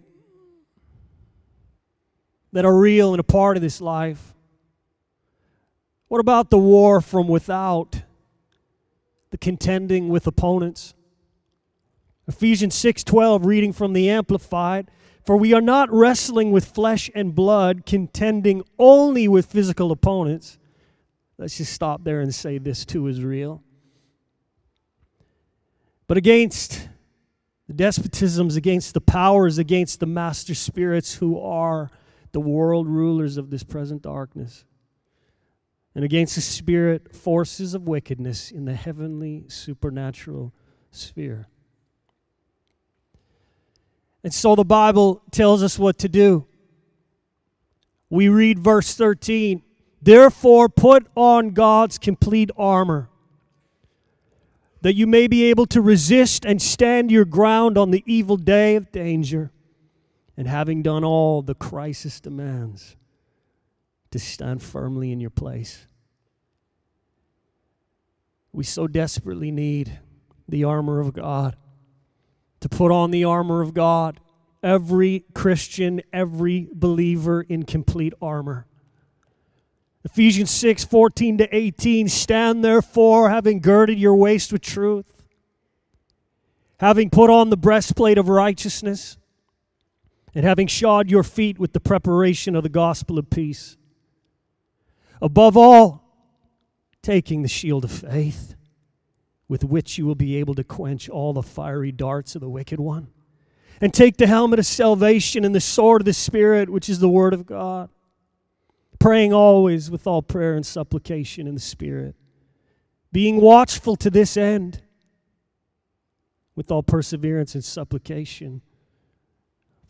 that 2.51 2.65
are 2.65 2.77
real 2.77 3.13
and 3.13 3.19
a 3.19 3.23
part 3.23 3.57
of 3.57 3.63
this 3.63 3.81
life. 3.81 4.33
What 6.07 6.19
about 6.19 6.49
the 6.49 6.57
war 6.57 7.01
from 7.01 7.27
without? 7.27 8.03
The 9.29 9.37
contending 9.37 10.09
with 10.09 10.27
opponents. 10.27 10.93
Ephesians 12.27 12.75
6:12 12.75 13.45
reading 13.45 13.71
from 13.71 13.93
the 13.93 14.09
amplified 14.09 14.89
for 15.25 15.37
we 15.37 15.53
are 15.53 15.61
not 15.61 15.91
wrestling 15.91 16.51
with 16.51 16.65
flesh 16.65 17.09
and 17.13 17.35
blood 17.35 17.85
contending 17.85 18.63
only 18.79 19.27
with 19.27 19.45
physical 19.45 19.91
opponents. 19.91 20.57
Let's 21.37 21.57
just 21.57 21.73
stop 21.73 22.03
there 22.03 22.21
and 22.21 22.33
say 22.33 22.57
this 22.57 22.85
too 22.85 23.07
is 23.07 23.23
real. 23.23 23.63
But 26.07 26.17
against 26.17 26.89
the 27.67 27.73
despotisms, 27.73 28.57
against 28.57 28.93
the 28.93 29.01
powers, 29.01 29.57
against 29.57 29.99
the 29.99 30.05
master 30.05 30.55
spirits 30.55 31.15
who 31.15 31.39
are 31.39 31.89
the 32.31 32.39
world 32.39 32.87
rulers 32.87 33.37
of 33.37 33.49
this 33.49 33.63
present 33.63 34.01
darkness, 34.01 34.65
and 35.93 36.05
against 36.05 36.35
the 36.35 36.41
spirit 36.41 37.15
forces 37.15 37.73
of 37.73 37.87
wickedness 37.87 38.51
in 38.51 38.65
the 38.65 38.73
heavenly 38.73 39.45
supernatural 39.47 40.53
sphere. 40.91 41.47
And 44.23 44.33
so 44.33 44.55
the 44.55 44.65
Bible 44.65 45.21
tells 45.31 45.63
us 45.63 45.79
what 45.79 45.97
to 45.99 46.09
do. 46.09 46.45
We 48.09 48.29
read 48.29 48.59
verse 48.59 48.93
13 48.93 49.63
Therefore, 50.01 50.67
put 50.67 51.05
on 51.15 51.51
God's 51.51 51.99
complete 51.99 52.49
armor, 52.57 53.09
that 54.81 54.95
you 54.95 55.05
may 55.05 55.27
be 55.27 55.43
able 55.43 55.67
to 55.67 55.81
resist 55.81 56.43
and 56.43 56.59
stand 56.59 57.11
your 57.11 57.25
ground 57.25 57.77
on 57.77 57.91
the 57.91 58.03
evil 58.07 58.35
day 58.35 58.75
of 58.75 58.91
danger, 58.91 59.51
and 60.37 60.47
having 60.47 60.81
done 60.81 61.03
all 61.03 61.41
the 61.41 61.55
crisis 61.55 62.19
demands, 62.19 62.95
to 64.11 64.19
stand 64.19 64.61
firmly 64.61 65.11
in 65.11 65.19
your 65.19 65.29
place. 65.29 65.87
We 68.51 68.63
so 68.63 68.87
desperately 68.87 69.51
need 69.51 69.99
the 70.47 70.63
armor 70.63 70.99
of 70.99 71.13
God 71.13 71.55
to 72.61 72.69
put 72.69 72.91
on 72.91 73.11
the 73.11 73.25
armor 73.25 73.61
of 73.61 73.73
God. 73.73 74.19
Every 74.63 75.25
Christian, 75.33 76.01
every 76.13 76.69
believer 76.71 77.41
in 77.41 77.63
complete 77.63 78.13
armor. 78.21 78.67
Ephesians 80.03 80.51
6 80.51 80.85
14 80.85 81.39
to 81.39 81.55
18. 81.55 82.07
Stand 82.07 82.63
therefore, 82.63 83.29
having 83.29 83.59
girded 83.59 83.99
your 83.99 84.15
waist 84.15 84.51
with 84.51 84.61
truth, 84.61 85.23
having 86.79 87.09
put 87.09 87.29
on 87.29 87.49
the 87.49 87.57
breastplate 87.57 88.17
of 88.17 88.29
righteousness, 88.29 89.17
and 90.33 90.45
having 90.45 90.67
shod 90.67 91.09
your 91.09 91.23
feet 91.23 91.59
with 91.59 91.73
the 91.73 91.79
preparation 91.79 92.55
of 92.55 92.63
the 92.63 92.69
gospel 92.69 93.17
of 93.19 93.29
peace. 93.29 93.77
Above 95.21 95.57
all, 95.57 96.01
taking 97.01 97.41
the 97.41 97.47
shield 97.47 97.83
of 97.83 97.91
faith 97.91 98.55
with 99.47 99.63
which 99.63 99.97
you 99.97 100.05
will 100.05 100.15
be 100.15 100.37
able 100.37 100.55
to 100.55 100.63
quench 100.63 101.09
all 101.09 101.33
the 101.33 101.43
fiery 101.43 101.91
darts 101.91 102.35
of 102.35 102.41
the 102.41 102.49
wicked 102.49 102.79
one. 102.79 103.07
And 103.81 103.93
take 103.93 104.17
the 104.17 104.27
helmet 104.27 104.59
of 104.59 104.65
salvation 104.65 105.43
and 105.43 105.53
the 105.53 105.59
sword 105.59 106.01
of 106.01 106.05
the 106.05 106.13
Spirit, 106.13 106.69
which 106.69 106.87
is 106.87 106.99
the 106.99 107.09
Word 107.09 107.33
of 107.33 107.45
God. 107.45 107.89
Praying 108.99 109.33
always 109.33 109.91
with 109.91 110.05
all 110.05 110.21
prayer 110.21 110.53
and 110.53 110.65
supplication 110.65 111.47
in 111.47 111.55
the 111.55 111.59
Spirit. 111.59 112.15
Being 113.11 113.41
watchful 113.41 113.95
to 113.97 114.09
this 114.09 114.37
end 114.37 114.81
with 116.55 116.71
all 116.71 116.83
perseverance 116.83 117.55
and 117.55 117.63
supplication 117.63 118.61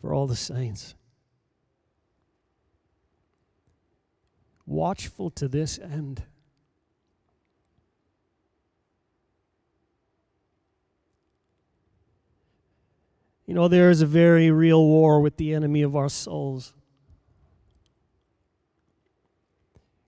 for 0.02 0.14
all 0.14 0.26
the 0.26 0.36
saints. 0.36 0.96
Watchful 4.66 5.30
to 5.32 5.48
this 5.48 5.78
end. 5.78 6.24
You 13.46 13.54
know, 13.54 13.68
there 13.68 13.90
is 13.90 14.02
a 14.02 14.06
very 14.06 14.50
real 14.50 14.84
war 14.84 15.20
with 15.20 15.38
the 15.38 15.54
enemy 15.54 15.82
of 15.82 15.96
our 15.96 16.10
souls. 16.10 16.74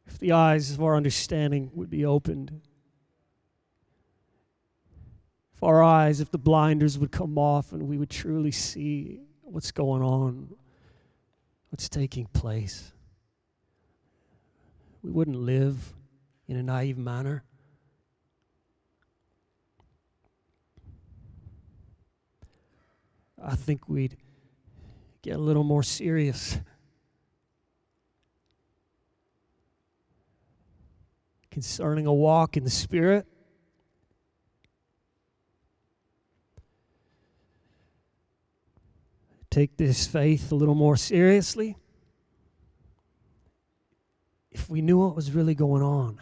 If 0.08 0.18
the 0.18 0.32
eyes 0.32 0.72
of 0.72 0.82
our 0.82 0.96
understanding 0.96 1.70
would 1.74 1.90
be 1.90 2.06
opened, 2.06 2.62
if 5.56 5.62
our 5.62 5.84
eyes, 5.84 6.20
if 6.22 6.32
the 6.32 6.38
blinders 6.38 6.98
would 6.98 7.12
come 7.12 7.38
off 7.38 7.74
and 7.74 7.84
we 7.84 7.98
would 7.98 8.10
truly 8.10 8.52
see 8.52 9.20
what's 9.54 9.72
going 9.72 10.02
on, 10.02 10.50
what's 11.70 11.88
taking 11.88 12.26
place, 12.26 12.92
we 15.04 15.12
wouldn't 15.12 15.38
live 15.38 15.94
in 16.48 16.58
a 16.58 16.64
naive 16.64 16.98
manner. 16.98 17.44
I 23.46 23.56
think 23.56 23.88
we'd 23.88 24.18
get 25.22 25.36
a 25.36 25.40
little 25.40 25.64
more 25.64 25.84
serious. 25.84 26.58
Concerning 31.52 32.08
a 32.08 32.14
walk 32.14 32.58
in 32.58 32.64
the 32.64 32.72
Spirit. 32.72 33.28
Take 39.54 39.78
this 39.78 40.08
faith 40.08 40.52
a 40.52 40.56
little 40.56 40.74
more 40.74 40.98
seriously. 40.98 41.78
If 44.50 44.68
we 44.68 44.82
knew 44.82 44.98
what 44.98 45.16
was 45.16 45.32
really 45.32 45.54
going 45.54 45.84
on. 45.84 46.20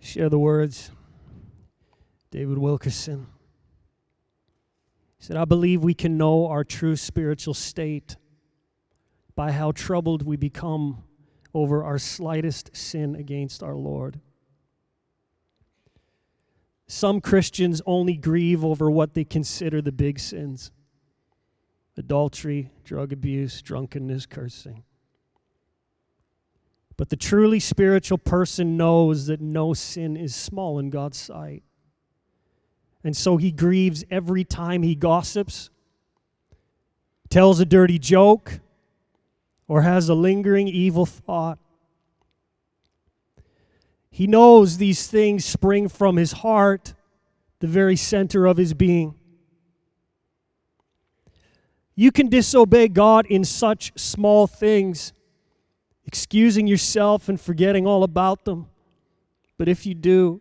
share 0.00 0.30
the 0.30 0.38
words. 0.38 0.90
David 2.30 2.56
Wilkerson. 2.56 3.26
He 5.18 5.26
said, 5.26 5.36
I 5.36 5.44
believe 5.44 5.82
we 5.82 5.92
can 5.92 6.16
know 6.16 6.46
our 6.46 6.64
true 6.64 6.96
spiritual 6.96 7.52
state 7.52 8.16
by 9.34 9.52
how 9.52 9.72
troubled 9.72 10.22
we 10.22 10.38
become 10.38 11.04
over 11.54 11.84
our 11.84 11.98
slightest 11.98 12.76
sin 12.76 13.14
against 13.14 13.62
our 13.62 13.74
Lord. 13.74 14.20
Some 16.86 17.20
Christians 17.20 17.80
only 17.86 18.16
grieve 18.16 18.64
over 18.64 18.90
what 18.90 19.14
they 19.14 19.24
consider 19.24 19.80
the 19.80 19.92
big 19.92 20.18
sins 20.18 20.72
adultery, 21.96 22.70
drug 22.82 23.12
abuse, 23.12 23.60
drunkenness, 23.60 24.24
cursing. 24.24 24.84
But 26.96 27.10
the 27.10 27.16
truly 27.16 27.60
spiritual 27.60 28.18
person 28.18 28.76
knows 28.76 29.26
that 29.26 29.40
no 29.40 29.74
sin 29.74 30.16
is 30.16 30.34
small 30.34 30.78
in 30.78 30.90
God's 30.90 31.18
sight. 31.18 31.62
And 33.04 33.16
so 33.16 33.36
he 33.36 33.52
grieves 33.52 34.04
every 34.10 34.44
time 34.44 34.82
he 34.82 34.94
gossips, 34.94 35.70
tells 37.28 37.60
a 37.60 37.64
dirty 37.64 37.98
joke, 37.98 38.60
or 39.70 39.82
has 39.82 40.08
a 40.08 40.14
lingering 40.14 40.66
evil 40.66 41.06
thought. 41.06 41.56
He 44.10 44.26
knows 44.26 44.78
these 44.78 45.06
things 45.06 45.44
spring 45.44 45.88
from 45.88 46.16
his 46.16 46.32
heart, 46.32 46.94
the 47.60 47.68
very 47.68 47.94
center 47.94 48.46
of 48.46 48.56
his 48.56 48.74
being. 48.74 49.14
You 51.94 52.10
can 52.10 52.28
disobey 52.28 52.88
God 52.88 53.26
in 53.26 53.44
such 53.44 53.96
small 53.96 54.48
things, 54.48 55.12
excusing 56.04 56.66
yourself 56.66 57.28
and 57.28 57.40
forgetting 57.40 57.86
all 57.86 58.02
about 58.02 58.44
them. 58.44 58.66
But 59.56 59.68
if 59.68 59.86
you 59.86 59.94
do, 59.94 60.40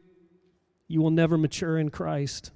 you 0.87 1.03
will 1.03 1.11
never 1.11 1.37
mature 1.37 1.77
in 1.77 1.89
Christ. 1.89 2.49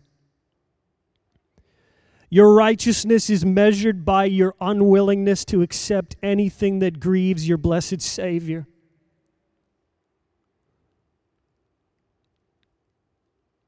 Your 2.33 2.55
righteousness 2.55 3.29
is 3.29 3.45
measured 3.45 4.03
by 4.05 4.25
your 4.25 4.55
unwillingness 4.59 5.45
to 5.45 5.61
accept 5.61 6.15
anything 6.23 6.79
that 6.79 6.99
grieves 6.99 7.47
your 7.47 7.59
blessed 7.59 8.01
Savior. 8.01 8.65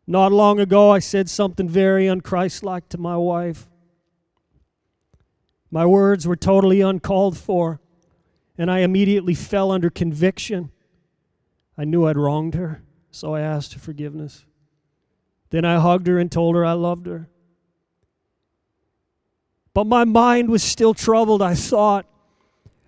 Not 0.07 0.31
long 0.31 0.59
ago, 0.59 0.89
I 0.89 0.97
said 0.97 1.29
something 1.29 1.69
very 1.69 2.05
unchristlike 2.05 2.89
to 2.89 2.97
my 2.97 3.15
wife. 3.15 3.69
My 5.69 5.85
words 5.85 6.27
were 6.27 6.35
totally 6.35 6.81
uncalled 6.81 7.37
for, 7.37 7.79
and 8.57 8.71
I 8.71 8.79
immediately 8.79 9.35
fell 9.35 9.69
under 9.69 9.91
conviction. 9.91 10.71
I 11.77 11.85
knew 11.85 12.07
I'd 12.07 12.17
wronged 12.17 12.55
her, 12.55 12.81
so 13.11 13.35
I 13.35 13.41
asked 13.41 13.73
her 13.73 13.79
forgiveness. 13.79 14.43
Then 15.51 15.65
I 15.65 15.79
hugged 15.79 16.07
her 16.07 16.17
and 16.17 16.31
told 16.31 16.55
her 16.55 16.65
I 16.65 16.73
loved 16.73 17.05
her. 17.05 17.29
But 19.75 19.87
my 19.87 20.05
mind 20.05 20.49
was 20.49 20.63
still 20.63 20.93
troubled. 20.93 21.41
I 21.41 21.53
thought, 21.53 22.05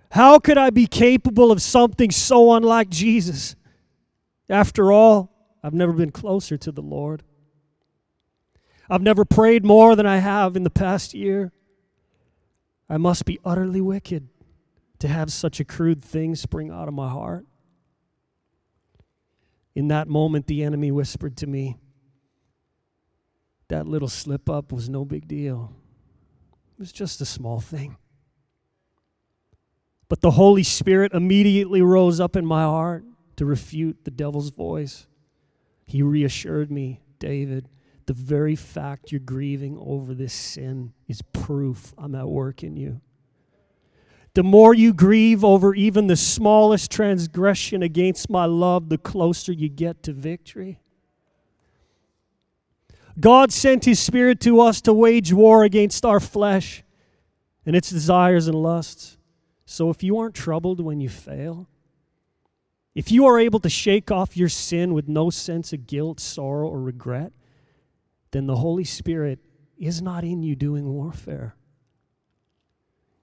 how 0.09 0.39
could 0.39 0.57
I 0.57 0.69
be 0.69 0.87
capable 0.87 1.51
of 1.51 1.61
something 1.61 2.11
so 2.11 2.53
unlike 2.53 2.89
Jesus? 2.89 3.57
After 4.49 4.89
all, 4.89 5.29
I've 5.61 5.73
never 5.73 5.91
been 5.91 6.11
closer 6.11 6.57
to 6.57 6.71
the 6.71 6.81
Lord. 6.81 7.23
I've 8.89 9.01
never 9.01 9.25
prayed 9.25 9.65
more 9.65 9.97
than 9.97 10.05
I 10.05 10.19
have 10.19 10.55
in 10.55 10.63
the 10.63 10.69
past 10.69 11.13
year. 11.13 11.51
I 12.89 12.95
must 12.95 13.25
be 13.25 13.37
utterly 13.43 13.81
wicked 13.81 14.29
to 14.99 15.09
have 15.09 15.29
such 15.33 15.59
a 15.59 15.65
crude 15.65 16.01
thing 16.01 16.35
spring 16.35 16.71
out 16.71 16.87
of 16.87 16.93
my 16.93 17.09
heart. 17.09 17.45
In 19.75 19.89
that 19.89 20.07
moment, 20.07 20.47
the 20.47 20.63
enemy 20.63 20.91
whispered 20.91 21.35
to 21.37 21.47
me, 21.47 21.75
That 23.67 23.87
little 23.87 24.07
slip 24.07 24.49
up 24.49 24.71
was 24.71 24.87
no 24.87 25.03
big 25.03 25.27
deal. 25.27 25.73
It 26.77 26.81
was 26.81 26.91
just 26.91 27.21
a 27.21 27.25
small 27.25 27.59
thing. 27.59 27.97
But 30.09 30.21
the 30.21 30.31
Holy 30.31 30.61
Spirit 30.61 31.11
immediately 31.11 31.81
rose 31.81 32.19
up 32.19 32.35
in 32.35 32.45
my 32.45 32.61
heart 32.61 33.03
to 33.37 33.45
refute 33.45 34.05
the 34.05 34.11
devil's 34.11 34.51
voice. 34.51 35.07
He 35.85 36.03
reassured 36.03 36.71
me, 36.71 37.01
David, 37.17 37.67
the 38.05 38.13
very 38.13 38.55
fact 38.55 39.11
you're 39.11 39.19
grieving 39.19 39.75
over 39.81 40.13
this 40.13 40.33
sin 40.33 40.93
is 41.07 41.23
proof 41.33 41.95
I'm 41.97 42.13
at 42.13 42.27
work 42.27 42.63
in 42.63 42.77
you. 42.77 43.01
The 44.35 44.43
more 44.43 44.75
you 44.75 44.93
grieve 44.93 45.43
over 45.43 45.73
even 45.73 46.05
the 46.05 46.15
smallest 46.15 46.91
transgression 46.91 47.81
against 47.81 48.29
my 48.29 48.45
love, 48.45 48.89
the 48.89 48.99
closer 48.99 49.51
you 49.51 49.67
get 49.67 50.03
to 50.03 50.13
victory. 50.13 50.79
God 53.19 53.51
sent 53.51 53.85
His 53.85 53.99
Spirit 53.99 54.39
to 54.41 54.59
us 54.61 54.81
to 54.81 54.93
wage 54.93 55.33
war 55.33 55.63
against 55.63 56.05
our 56.05 56.19
flesh 56.19 56.83
and 57.65 57.75
its 57.75 57.89
desires 57.89 58.47
and 58.47 58.61
lusts. 58.61 59.17
So 59.65 59.89
if 59.89 60.03
you 60.03 60.17
aren't 60.17 60.35
troubled 60.35 60.79
when 60.79 61.01
you 61.01 61.09
fail, 61.09 61.67
if 62.93 63.11
you 63.11 63.25
are 63.25 63.39
able 63.39 63.59
to 63.59 63.69
shake 63.69 64.11
off 64.11 64.37
your 64.37 64.49
sin 64.49 64.93
with 64.93 65.07
no 65.07 65.29
sense 65.29 65.73
of 65.73 65.87
guilt, 65.87 66.19
sorrow, 66.19 66.67
or 66.67 66.81
regret, 66.81 67.31
then 68.31 68.47
the 68.47 68.57
Holy 68.57 68.83
Spirit 68.83 69.39
is 69.77 70.01
not 70.01 70.23
in 70.23 70.43
you 70.43 70.55
doing 70.55 70.93
warfare. 70.93 71.55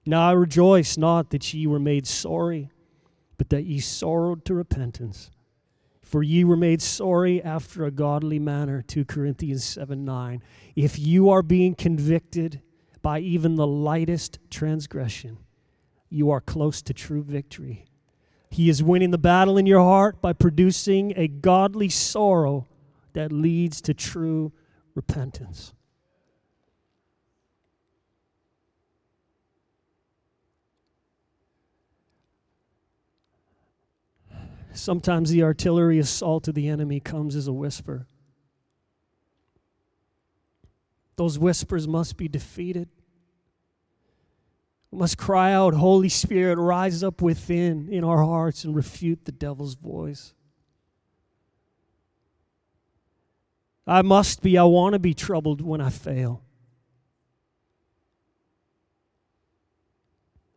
Now 0.05 0.29
I 0.29 0.33
rejoice 0.33 0.97
not 0.97 1.31
that 1.31 1.53
ye 1.53 1.67
were 1.67 1.79
made 1.79 2.05
sorry, 2.05 2.69
but 3.37 3.49
that 3.49 3.65
ye 3.65 3.79
sorrowed 3.79 4.45
to 4.45 4.53
repentance. 4.53 5.31
For 6.05 6.21
ye 6.21 6.43
were 6.43 6.55
made 6.55 6.83
sorry 6.83 7.41
after 7.41 7.83
a 7.83 7.89
godly 7.89 8.37
manner, 8.37 8.83
2 8.83 9.05
Corinthians 9.05 9.63
7 9.63 10.05
9. 10.05 10.43
If 10.75 10.99
you 10.99 11.31
are 11.31 11.41
being 11.41 11.73
convicted 11.73 12.61
by 13.01 13.19
even 13.19 13.55
the 13.55 13.65
lightest 13.65 14.37
transgression, 14.51 15.39
you 16.09 16.29
are 16.29 16.41
close 16.41 16.83
to 16.83 16.93
true 16.93 17.23
victory. 17.23 17.85
He 18.51 18.69
is 18.69 18.83
winning 18.83 19.09
the 19.09 19.17
battle 19.17 19.57
in 19.57 19.65
your 19.65 19.81
heart 19.81 20.21
by 20.21 20.33
producing 20.33 21.11
a 21.17 21.27
godly 21.27 21.89
sorrow 21.89 22.67
that 23.13 23.31
leads 23.31 23.81
to 23.81 23.93
true 23.95 24.53
repentance. 24.93 25.73
Sometimes 34.75 35.29
the 35.29 35.41
artillery 35.41 35.99
assault 35.99 36.47
of 36.49 36.55
the 36.55 36.67
enemy 36.67 36.99
comes 36.99 37.35
as 37.35 37.47
a 37.47 37.53
whisper. 37.53 38.07
Those 41.15 41.39
whispers 41.39 41.87
must 41.87 42.17
be 42.17 42.27
defeated. 42.27 42.89
We 44.91 44.99
must 44.99 45.17
cry 45.17 45.53
out, 45.53 45.75
Holy 45.75 46.09
Spirit, 46.09 46.57
rise 46.57 47.03
up 47.03 47.21
within 47.21 47.87
in 47.89 48.03
our 48.03 48.23
hearts 48.23 48.65
and 48.65 48.75
refute 48.75 49.23
the 49.23 49.31
devil's 49.31 49.75
voice. 49.75 50.33
I 53.87 54.01
must 54.01 54.41
be, 54.41 54.57
I 54.57 54.63
want 54.63 54.93
to 54.93 54.99
be 54.99 55.13
troubled 55.13 55.61
when 55.61 55.79
I 55.79 55.89
fail. 55.89 56.41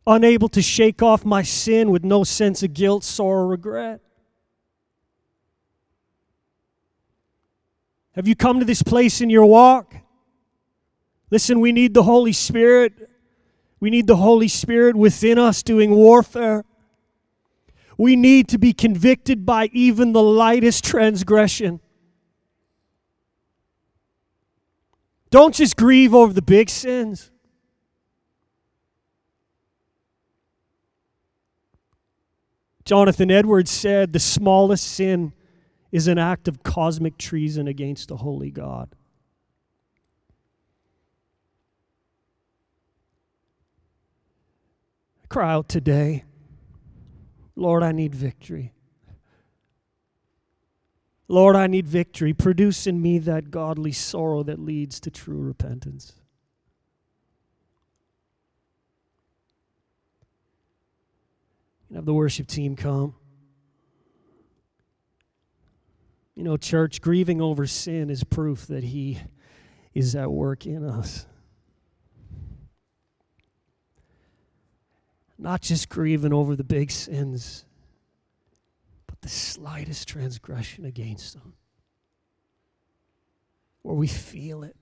Unable 0.06 0.48
to 0.48 0.62
shake 0.62 1.02
off 1.02 1.24
my 1.24 1.42
sin 1.42 1.90
with 1.90 2.02
no 2.02 2.24
sense 2.24 2.62
of 2.62 2.72
guilt, 2.72 3.04
sorrow, 3.04 3.46
regret. 3.46 4.00
Have 8.14 8.26
you 8.26 8.34
come 8.34 8.58
to 8.58 8.64
this 8.64 8.82
place 8.82 9.20
in 9.20 9.30
your 9.30 9.46
walk? 9.46 9.94
Listen, 11.30 11.60
we 11.60 11.72
need 11.72 11.94
the 11.94 12.02
Holy 12.02 12.32
Spirit 12.32 13.08
we 13.80 13.90
need 13.90 14.06
the 14.06 14.16
Holy 14.16 14.48
Spirit 14.48 14.96
within 14.96 15.38
us 15.38 15.62
doing 15.62 15.90
warfare. 15.90 16.64
We 17.96 18.16
need 18.16 18.48
to 18.48 18.58
be 18.58 18.72
convicted 18.72 19.46
by 19.46 19.70
even 19.72 20.12
the 20.12 20.22
lightest 20.22 20.84
transgression. 20.84 21.80
Don't 25.30 25.54
just 25.54 25.76
grieve 25.76 26.14
over 26.14 26.32
the 26.32 26.42
big 26.42 26.70
sins. 26.70 27.30
Jonathan 32.84 33.30
Edwards 33.30 33.70
said 33.70 34.12
the 34.12 34.18
smallest 34.18 34.84
sin 34.84 35.32
is 35.90 36.06
an 36.06 36.18
act 36.18 36.48
of 36.48 36.62
cosmic 36.62 37.16
treason 37.18 37.66
against 37.66 38.08
the 38.08 38.18
holy 38.18 38.50
God. 38.50 38.94
Cry 45.28 45.52
out 45.52 45.68
today, 45.68 46.24
Lord, 47.54 47.82
I 47.82 47.92
need 47.92 48.14
victory. 48.14 48.72
Lord, 51.30 51.54
I 51.54 51.66
need 51.66 51.86
victory. 51.86 52.32
Produce 52.32 52.86
in 52.86 53.02
me 53.02 53.18
that 53.18 53.50
godly 53.50 53.92
sorrow 53.92 54.42
that 54.44 54.58
leads 54.58 54.98
to 55.00 55.10
true 55.10 55.38
repentance. 55.38 56.14
have 61.94 62.04
the 62.04 62.14
worship 62.14 62.46
team 62.46 62.76
come. 62.76 63.14
You 66.38 66.44
know, 66.44 66.56
church, 66.56 67.00
grieving 67.00 67.40
over 67.40 67.66
sin 67.66 68.10
is 68.10 68.22
proof 68.22 68.68
that 68.68 68.84
He 68.84 69.18
is 69.92 70.14
at 70.14 70.30
work 70.30 70.66
in 70.66 70.84
us. 70.84 71.26
Not 75.36 75.62
just 75.62 75.88
grieving 75.88 76.32
over 76.32 76.54
the 76.54 76.62
big 76.62 76.92
sins, 76.92 77.64
but 79.08 79.20
the 79.20 79.28
slightest 79.28 80.06
transgression 80.06 80.84
against 80.84 81.34
them, 81.34 81.54
where 83.82 83.96
we 83.96 84.06
feel 84.06 84.62
it. 84.62 84.76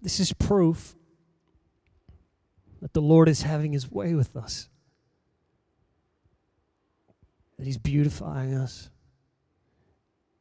This 0.00 0.20
is 0.20 0.32
proof 0.32 0.94
that 2.80 2.92
the 2.92 3.02
Lord 3.02 3.28
is 3.28 3.42
having 3.42 3.72
his 3.72 3.90
way 3.90 4.14
with 4.14 4.36
us, 4.36 4.68
that 7.58 7.66
He's 7.66 7.78
beautifying 7.78 8.54
us, 8.54 8.90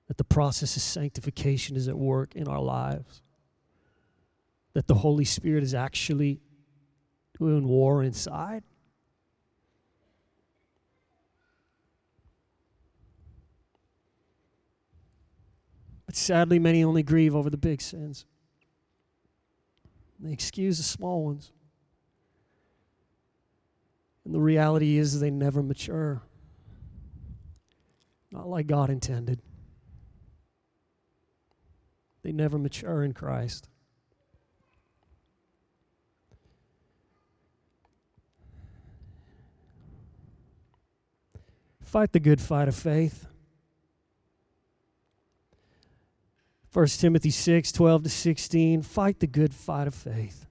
that 0.07 0.17
the 0.17 0.23
process 0.23 0.75
of 0.75 0.81
sanctification 0.81 1.75
is 1.75 1.87
at 1.87 1.97
work 1.97 2.35
in 2.35 2.47
our 2.47 2.61
lives, 2.61 3.21
that 4.73 4.87
the 4.87 4.95
Holy 4.95 5.25
Spirit 5.25 5.63
is 5.63 5.73
actually 5.73 6.41
doing 7.39 7.67
war 7.67 8.03
inside. 8.03 8.63
But 16.05 16.15
sadly, 16.15 16.59
many 16.59 16.83
only 16.83 17.03
grieve 17.03 17.35
over 17.35 17.49
the 17.49 17.57
big 17.57 17.81
sins. 17.81 18.25
They 20.19 20.31
excuse 20.31 20.77
the 20.77 20.83
small 20.83 21.25
ones. 21.25 21.51
And 24.23 24.33
the 24.33 24.39
reality 24.39 24.97
is 24.97 25.19
they 25.19 25.29
never 25.29 25.61
mature. 25.61 26.21
Not 28.35 28.49
like 28.49 28.67
God 28.67 28.89
intended. 28.89 29.39
They 32.21 32.33
never 32.33 32.57
mature 32.57 33.01
in 33.01 33.13
Christ. 33.13 33.69
Fight 41.81 42.11
the 42.11 42.19
good 42.19 42.41
fight 42.41 42.67
of 42.67 42.75
faith. 42.75 43.25
1 46.73 46.87
Timothy 46.87 47.29
6 47.29 47.71
12 47.71 48.03
to 48.03 48.09
16. 48.09 48.81
Fight 48.81 49.19
the 49.21 49.27
good 49.27 49.53
fight 49.53 49.87
of 49.87 49.95
faith. 49.95 50.45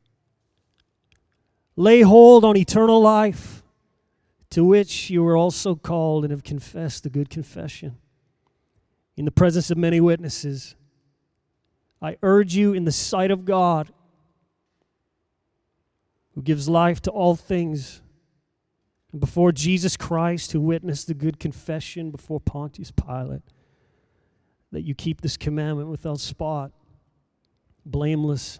Lay 1.76 2.00
hold 2.00 2.46
on 2.46 2.56
eternal 2.56 3.02
life, 3.02 3.63
to 4.50 4.64
which 4.64 5.10
you 5.10 5.22
were 5.22 5.36
also 5.36 5.74
called 5.74 6.24
and 6.24 6.30
have 6.30 6.44
confessed 6.44 7.02
the 7.02 7.10
good 7.10 7.30
confession. 7.30 7.96
In 9.16 9.24
the 9.24 9.30
presence 9.30 9.70
of 9.70 9.78
many 9.78 10.00
witnesses, 10.00 10.76
I 12.00 12.16
urge 12.22 12.54
you 12.54 12.72
in 12.72 12.84
the 12.84 12.92
sight 12.92 13.30
of 13.30 13.44
God, 13.44 13.90
who 16.34 16.42
gives 16.42 16.68
life 16.68 17.00
to 17.02 17.10
all 17.10 17.36
things, 17.36 18.02
and 19.12 19.20
before 19.20 19.52
Jesus 19.52 19.96
Christ, 19.96 20.52
who 20.52 20.60
witnessed 20.60 21.06
the 21.06 21.14
good 21.14 21.38
confession 21.38 22.10
before 22.10 22.40
Pontius 22.40 22.90
Pilate 22.90 23.42
that 24.72 24.82
you 24.82 24.94
keep 24.94 25.20
this 25.20 25.36
commandment 25.36 25.88
without 25.88 26.18
spot, 26.18 26.72
blameless 27.86 28.58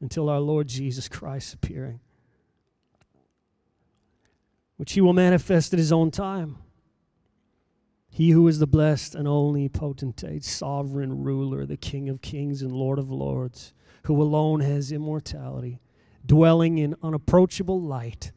until 0.00 0.28
our 0.28 0.38
Lord 0.38 0.68
Jesus 0.68 1.08
Christ 1.08 1.52
appearing, 1.52 1.98
which 4.78 4.92
he 4.92 5.00
will 5.00 5.12
manifest 5.12 5.72
at 5.74 5.78
his 5.78 5.92
own 5.92 6.10
time. 6.10 6.56
He 8.08 8.30
who 8.30 8.48
is 8.48 8.58
the 8.58 8.66
blessed 8.66 9.14
and 9.14 9.28
only 9.28 9.68
potentate, 9.68 10.44
sovereign 10.44 11.22
ruler, 11.22 11.66
the 11.66 11.76
King 11.76 12.08
of 12.08 12.22
kings 12.22 12.62
and 12.62 12.72
Lord 12.72 12.98
of 12.98 13.10
lords, 13.10 13.74
who 14.04 14.22
alone 14.22 14.60
has 14.60 14.90
immortality, 14.90 15.80
dwelling 16.24 16.78
in 16.78 16.94
unapproachable 17.02 17.80
light, 17.80 18.32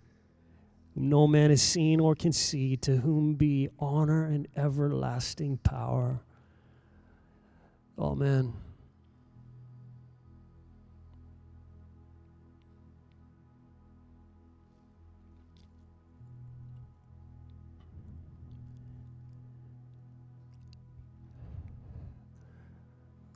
whom 0.93 1.10
no 1.10 1.27
man 1.27 1.51
has 1.51 1.62
seen 1.62 1.99
or 1.99 2.15
can 2.15 2.34
see, 2.34 2.75
to 2.77 2.97
whom 2.97 3.36
be 3.36 3.69
honor 3.80 4.25
and 4.25 4.47
everlasting 4.58 5.58
power. 5.58 6.21
Amen. 7.97 8.54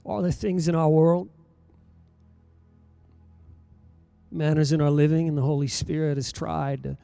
Are 0.06 0.22
the 0.22 0.32
things 0.32 0.68
in 0.68 0.76
our 0.76 0.88
world, 0.88 1.30
manners 4.32 4.72
in 4.72 4.80
our 4.80 4.91
living, 4.91 5.28
and 5.28 5.38
the 5.38 5.41
Holy 5.41 5.68
Spirit 5.68 6.18
has 6.18 6.32
tried 6.32 6.84
to 6.84 6.98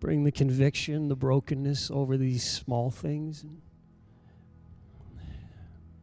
bring 0.00 0.24
the 0.24 0.32
conviction, 0.32 1.08
the 1.08 1.14
brokenness 1.14 1.92
over 1.92 2.16
these 2.16 2.42
small 2.42 2.90
things? 2.90 3.44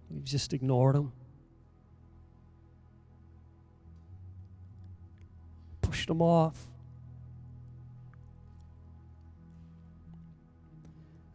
We've 0.09 0.23
just 0.23 0.53
ignored 0.53 0.95
them. 0.95 1.11
Pushed 5.81 6.07
them 6.07 6.21
off. 6.21 6.57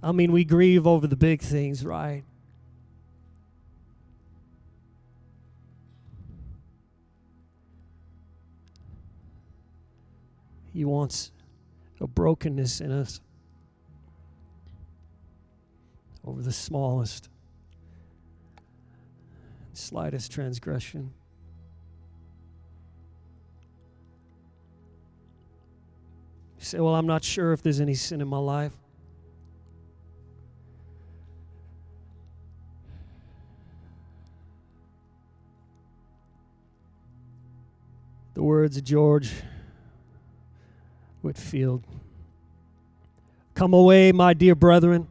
I 0.04 0.12
mean, 0.12 0.32
we 0.32 0.44
grieve 0.44 0.86
over 0.86 1.06
the 1.06 1.16
big 1.16 1.40
things, 1.40 1.82
right? 1.82 2.24
He 10.74 10.84
wants 10.84 11.32
a 12.02 12.06
brokenness 12.06 12.82
in 12.82 12.92
us 12.92 13.22
over 16.22 16.42
the 16.42 16.52
smallest 16.52 17.30
slightest 19.72 20.30
transgression. 20.30 21.14
You 26.58 26.64
say, 26.64 26.78
Well, 26.80 26.94
I'm 26.94 27.06
not 27.06 27.24
sure 27.24 27.54
if 27.54 27.62
there's 27.62 27.80
any 27.80 27.94
sin 27.94 28.20
in 28.20 28.28
my 28.28 28.38
life. 28.38 28.72
The 38.44 38.48
words 38.48 38.76
of 38.76 38.85
George 38.85 39.33
Whitefield 41.22 41.83
Come 43.54 43.72
away, 43.72 44.12
my 44.12 44.35
dear 44.35 44.54
brethren 44.54 45.09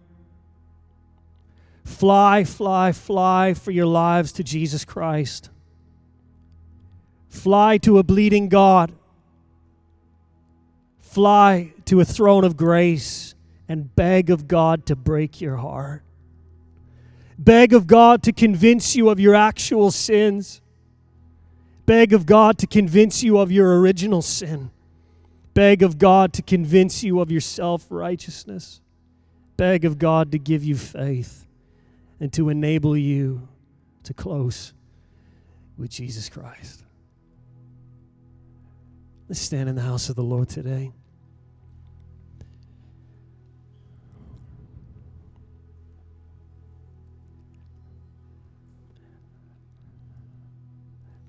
Fly, 1.84 2.44
fly, 2.44 2.92
fly 2.92 3.56
for 3.56 3.72
your 3.72 3.88
lives 3.88 4.34
to 4.34 4.44
Jesus 4.44 4.86
Christ. 4.86 5.50
Fly 7.28 7.80
to 7.80 7.98
a 7.98 8.04
bleeding 8.04 8.50
God. 8.50 8.92
Fly 11.00 11.74
to 11.86 12.02
a 12.02 12.06
throne 12.06 12.44
of 12.44 12.56
grace 12.56 13.34
and 13.68 13.96
beg 13.96 14.30
of 14.30 14.48
God 14.48 14.86
to 14.86 14.96
break 14.96 15.42
your 15.42 15.58
heart. 15.58 16.04
Beg 17.40 17.74
of 17.74 17.88
God 17.88 18.22
to 18.22 18.32
convince 18.32 18.96
you 18.96 19.10
of 19.10 19.20
your 19.20 19.34
actual 19.34 19.90
sins. 19.90 20.62
Beg 21.86 22.14
of 22.14 22.26
God 22.26 22.58
to 22.60 22.68
convince 22.68 23.24
you 23.24 23.38
of 23.40 23.52
your 23.52 23.80
original 23.80 24.22
sin. 24.22 24.72
Beg 25.54 25.84
of 25.84 25.98
God 25.98 26.34
to 26.34 26.42
convince 26.42 27.04
you 27.04 27.20
of 27.20 27.30
your 27.30 27.42
self 27.42 27.86
righteousness. 27.90 28.82
Beg 29.58 29.86
of 29.86 30.00
God 30.00 30.32
to 30.32 30.40
give 30.40 30.64
you 30.64 30.76
faith 30.76 31.46
and 32.20 32.32
to 32.34 32.50
enable 32.50 32.98
you 32.98 33.48
to 34.04 34.14
close 34.14 34.74
with 35.78 35.92
Jesus 35.92 36.30
Christ. 36.30 36.84
Let's 39.30 39.42
stand 39.42 39.70
in 39.70 39.76
the 39.76 39.82
house 39.82 40.10
of 40.10 40.16
the 40.16 40.24
Lord 40.24 40.50
today. 40.50 40.92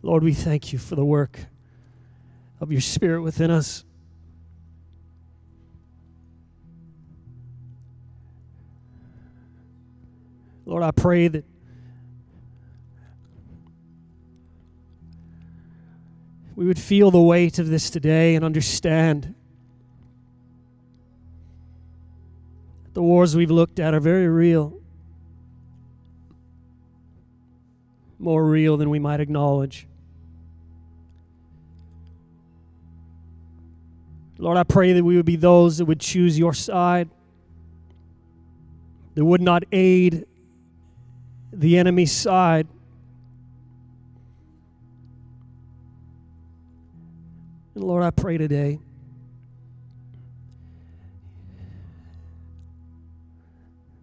Lord, 0.05 0.23
we 0.23 0.35
thank 0.35 0.71
you 0.71 0.79
for 0.79 0.97
the 0.97 1.05
work 1.05 1.41
of 2.61 2.71
your 2.71 2.83
Spirit 2.83 3.23
within 3.23 3.51
us. 3.51 3.87
Lord, 10.67 10.83
I 10.83 10.91
pray 10.91 11.29
that 11.29 11.47
we 16.55 16.67
would 16.67 16.79
feel 16.79 17.11
the 17.11 17.19
weight 17.19 17.59
of 17.59 17.69
this 17.69 17.89
today 17.89 18.35
and 18.35 18.45
understand 18.45 19.35
the 22.93 23.03
wars 23.03 23.35
we've 23.35 23.51
looked 23.51 23.81
at 23.81 23.95
are 23.95 24.01
very 24.01 24.29
real, 24.29 24.79
more 28.19 28.45
real 28.45 28.77
than 28.77 28.91
we 28.91 28.99
might 28.99 29.21
acknowledge. 29.21 29.87
Lord, 34.39 34.59
I 34.59 34.65
pray 34.65 34.93
that 34.93 35.05
we 35.05 35.17
would 35.17 35.27
be 35.27 35.37
those 35.37 35.79
that 35.79 35.85
would 35.85 36.01
choose 36.01 36.39
your 36.39 36.53
side, 36.53 37.09
that 39.15 39.25
would 39.25 39.41
not 39.41 39.63
aid 39.71 40.27
the 41.53 41.79
enemy's 41.79 42.11
side. 42.11 42.67
And 47.75 47.85
Lord, 47.85 48.03
I 48.03 48.11
pray 48.11 48.39
today. 48.39 48.81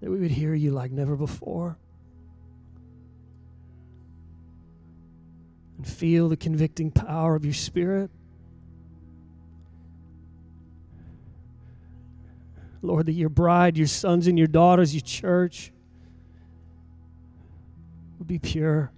That 0.01 0.09
we 0.09 0.19
would 0.19 0.31
hear 0.31 0.53
you 0.53 0.71
like 0.71 0.91
never 0.91 1.15
before. 1.15 1.77
And 5.77 5.87
feel 5.87 6.29
the 6.29 6.37
convicting 6.37 6.89
power 6.89 7.35
of 7.35 7.45
your 7.45 7.53
Spirit. 7.53 8.11
Lord, 12.81 13.05
that 13.05 13.13
your 13.13 13.29
bride, 13.29 13.77
your 13.77 13.87
sons 13.87 14.27
and 14.27 14.37
your 14.37 14.47
daughters, 14.47 14.93
your 14.93 15.01
church, 15.01 15.71
would 18.17 18.27
be 18.27 18.39
pure, 18.39 18.91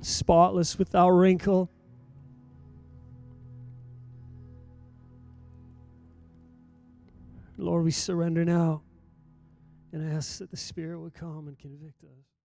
spotless, 0.00 0.78
without 0.78 1.10
wrinkle. 1.10 1.70
Lord, 7.56 7.84
we 7.84 7.90
surrender 7.92 8.44
now 8.44 8.82
and 9.92 10.12
ask 10.12 10.38
that 10.38 10.50
the 10.50 10.56
Spirit 10.56 10.98
would 10.98 11.14
come 11.14 11.46
and 11.46 11.58
convict 11.58 12.02
us. 12.02 12.33